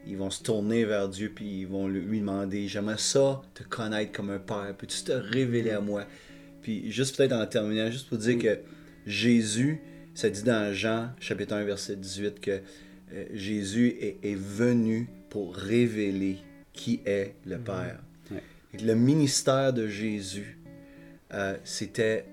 ils 0.10 0.15
vont 0.15 0.30
se 0.30 0.41
tourner 0.41 0.86
vers 0.86 1.10
Dieu 1.10 1.34
puis 1.36 1.62
ils 1.62 1.67
vont 1.67 1.88
lui 1.88 2.19
demander 2.19 2.67
J'aimerais 2.69 2.97
ça 2.97 3.41
te 3.54 3.63
connaître 3.63 4.12
comme 4.13 4.30
un 4.30 4.39
père. 4.39 4.73
Peux-tu 4.78 5.04
te 5.04 5.12
révéler 5.12 5.71
à 5.71 5.82
moi? 5.82 6.06
Puis 6.62 6.91
juste 6.91 7.17
peut-être 7.17 7.34
en 7.34 7.45
terminant, 7.45 7.89
juste 7.91 8.08
pour 8.08 8.17
dire 8.17 8.38
que 8.38 8.60
Jésus, 9.06 9.82
ça 10.13 10.30
dit 10.30 10.43
dans 10.43 10.73
Jean 10.73 11.10
chapitre 11.19 11.56
1 11.56 11.63
verset 11.65 11.95
18 11.97 12.39
que 12.39 12.52
euh, 13.13 13.26
Jésus 13.34 13.95
est, 14.00 14.17
est 14.23 14.36
venu 14.38 15.10
pour 15.30 15.56
révéler 15.56 16.38
qui 16.78 17.02
est 17.06 17.34
le 17.46 17.58
Père. 17.58 18.00
Et 18.74 18.78
que 18.78 18.86
le 18.86 18.96
ministère 18.96 19.74
de 19.74 19.88
Jésus, 19.88 20.58
euh, 21.34 21.58
c'était 21.63 22.26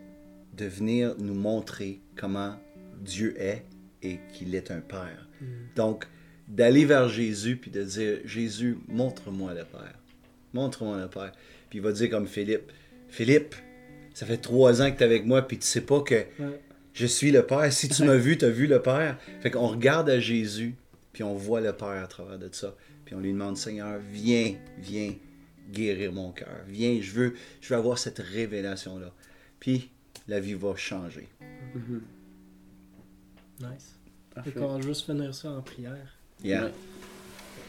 de 0.57 0.67
venir 0.67 1.15
nous 1.19 1.35
montrer 1.35 2.01
comment 2.17 2.57
Dieu 3.01 3.35
est 3.41 3.65
et 4.03 4.19
qu'il 4.33 4.55
est 4.55 4.71
un 4.71 4.81
Père. 4.81 5.29
Donc, 5.75 6.07
d'aller 6.47 6.85
vers 6.85 7.09
Jésus 7.09 7.57
puis 7.57 7.71
de 7.71 7.83
dire 7.83 8.19
Jésus, 8.25 8.77
montre-moi 8.89 9.55
le 9.55 9.65
Père. 9.65 9.95
Montre-moi 10.53 11.01
le 11.01 11.09
Père. 11.09 11.33
Puis 11.71 11.79
il 11.79 11.83
va 11.83 11.91
dire 11.93 12.11
comme 12.11 12.27
Philippe 12.29 12.71
Philippe, 13.09 13.55
ça 14.13 14.27
fait 14.27 14.37
trois 14.37 14.83
ans 14.83 14.91
que 14.91 14.97
tu 14.97 15.03
es 15.03 15.07
avec 15.07 15.25
moi 15.25 15.43
puis 15.47 15.59
tu 15.59 15.67
sais 15.67 15.81
pas 15.81 16.01
que 16.01 16.15
Ouais. 16.15 16.61
je 16.93 17.07
suis 17.07 17.31
le 17.31 17.45
Père. 17.47 17.73
Si 17.73 17.89
tu 17.89 18.05
m'as 18.05 18.17
vu, 18.17 18.37
tu 18.39 18.45
as 18.45 18.51
vu 18.51 18.67
le 18.67 18.81
Père. 18.83 19.19
Fait 19.41 19.51
qu'on 19.51 19.67
regarde 19.69 20.09
à 20.11 20.21
Jésus 20.21 20.75
puis 21.13 21.23
on 21.23 21.35
voit 21.35 21.61
le 21.61 21.73
Père 21.73 22.03
à 22.03 22.07
travers 22.07 22.39
de 22.39 22.49
ça. 22.53 22.75
Puis 23.05 23.15
on 23.15 23.21
lui 23.21 23.33
demande 23.33 23.57
Seigneur, 23.57 23.99
viens, 24.13 24.55
viens 24.79 25.15
guérir 25.71 26.13
mon 26.13 26.33
cœur. 26.33 26.65
Viens, 26.69 27.01
je 27.01 27.11
veux, 27.13 27.35
je 27.61 27.69
veux 27.69 27.77
avoir 27.77 27.99
cette 27.99 28.19
révélation-là. 28.19 29.13
Puis 29.61 29.91
la 30.29 30.41
vie 30.41 30.55
va 30.55 30.75
changer. 30.77 31.29
Nice. 33.61 33.99
Parfait. 34.35 34.51
Fait 34.51 34.61
qu'on 34.61 34.79
va 34.79 34.81
juste 34.81 35.07
finir 35.07 35.35
ça 35.35 35.51
en 35.51 35.63
prière. 35.63 36.17
Yeah. 36.43 36.65
Ouais. 36.65 36.73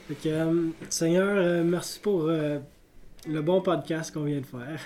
Fait 0.07 0.15
que, 0.15 0.29
euh, 0.29 0.69
Seigneur, 0.89 1.37
euh, 1.37 1.63
merci 1.63 1.99
pour 1.99 2.23
euh, 2.23 2.59
le 3.27 3.41
bon 3.41 3.61
podcast 3.61 4.13
qu'on 4.13 4.23
vient 4.23 4.41
de 4.41 4.45
faire. 4.45 4.85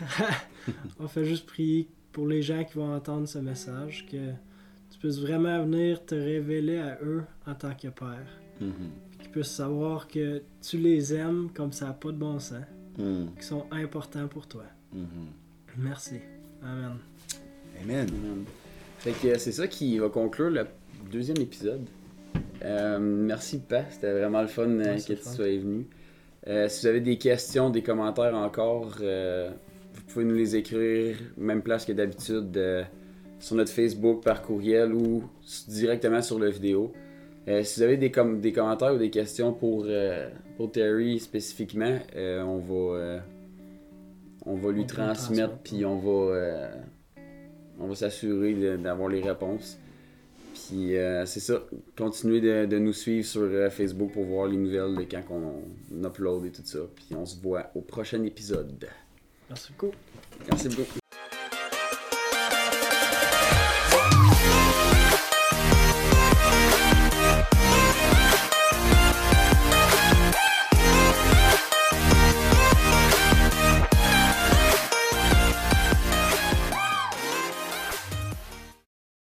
On 1.00 1.08
fait 1.08 1.26
juste 1.26 1.46
prier 1.46 1.90
pour 2.12 2.28
les 2.28 2.42
gens 2.42 2.64
qui 2.64 2.76
vont 2.76 2.94
entendre 2.94 3.28
ce 3.28 3.40
message, 3.40 4.06
que 4.10 4.32
tu 4.92 5.00
puisses 5.00 5.20
vraiment 5.20 5.64
venir 5.64 6.06
te 6.06 6.16
révéler 6.16 6.78
à 6.78 7.00
eux 7.02 7.24
en 7.46 7.56
tant 7.56 7.74
que 7.74 7.88
Père. 7.88 8.28
Mhm. 8.60 8.92
Qu'ils 9.32 9.42
puissent 9.42 9.52
savoir 9.52 10.08
que 10.08 10.42
tu 10.60 10.78
les 10.78 11.14
aimes 11.14 11.50
comme 11.54 11.72
ça 11.72 11.86
n'a 11.86 11.94
pas 11.94 12.12
de 12.12 12.18
bon 12.18 12.40
sens, 12.40 12.64
Mhm. 12.98 13.28
qui 13.40 13.46
sont 13.46 13.66
importants 13.72 14.28
pour 14.28 14.48
toi. 14.48 14.64
Mhm. 14.92 15.06
Merci. 15.78 16.16
Amen. 16.64 16.98
Amen. 17.84 18.08
Amen. 18.10 18.44
Fait 18.98 19.12
que 19.12 19.38
c'est 19.38 19.52
ça 19.52 19.68
qui 19.68 20.00
va 20.00 20.10
conclure 20.10 20.50
le 20.50 20.66
deuxième 21.12 21.38
épisode. 21.38 21.86
Euh, 22.66 22.98
merci 23.00 23.60
Pa, 23.60 23.86
c'était 23.92 24.12
vraiment 24.12 24.42
le 24.42 24.48
fun 24.48 24.68
euh, 24.68 24.96
Ouais, 24.96 24.98
que 25.00 25.14
tu 25.14 25.16
fun. 25.18 25.30
sois 25.30 25.46
venu. 25.46 25.86
Euh, 26.48 26.68
si 26.68 26.82
vous 26.82 26.88
avez 26.88 27.00
des 27.02 27.18
questions, 27.20 27.70
des 27.70 27.84
commentaires 27.84 28.34
encore, 28.36 28.96
euh, 29.02 29.52
vous 29.94 30.02
pouvez 30.12 30.26
nous 30.26 30.36
les 30.36 30.56
écrire, 30.56 31.18
même 31.38 31.62
place 31.62 31.86
que 31.86 31.92
d'habitude, 31.94 32.58
euh, 32.58 32.84
sur 33.40 33.56
notre 33.56 33.72
Facebook, 33.72 34.24
par 34.24 34.42
courriel 34.42 34.92
ou 34.92 35.24
directement 35.68 36.22
sur 36.24 36.40
la 36.40 36.50
vidéo. 36.50 36.92
Euh, 37.48 37.64
si 37.64 37.80
vous 37.80 37.84
avez 37.84 37.98
des, 37.98 38.12
com- 38.12 38.40
des 38.40 38.52
commentaires 38.52 38.94
ou 38.94 38.98
des 38.98 39.10
questions 39.10 39.54
pour, 39.54 39.86
euh, 39.88 40.30
pour 40.58 40.72
Terry 40.72 41.20
spécifiquement, 41.20 41.98
euh, 42.16 42.42
on 42.44 42.58
va, 42.60 43.22
on 44.46 44.56
va 44.56 44.72
lui 44.72 44.82
On 44.82 44.86
transmettre, 44.86 45.58
puis 45.64 45.84
on 45.86 45.98
va, 45.98 46.72
on 47.80 47.88
va 47.88 47.96
s'assurer 47.96 48.78
d'avoir 48.78 49.10
les 49.10 49.22
réponses. 49.22 49.78
Puis 50.54 50.96
c'est 51.26 51.40
ça, 51.40 51.64
continuez 51.98 52.42
de, 52.42 52.66
de 52.66 52.78
nous 52.78 52.94
suivre 52.94 53.26
sur 53.26 53.72
Facebook 53.72 54.12
pour 54.12 54.26
voir 54.26 54.48
les 54.48 54.58
nouvelles 54.58 54.96
de 54.96 55.04
quand 55.04 55.24
on, 55.32 55.64
on 55.98 56.04
upload 56.08 56.46
et 56.46 56.52
tout 56.52 56.62
ça. 56.66 56.80
Puis 56.96 57.16
on 57.16 57.26
se 57.26 57.40
voit 57.42 57.72
au 57.74 57.82
prochain 57.82 58.22
épisode. 58.24 58.88
Merci 59.50 59.72
beaucoup. 59.72 59.96
Merci 60.48 60.70
beaucoup. 60.70 61.09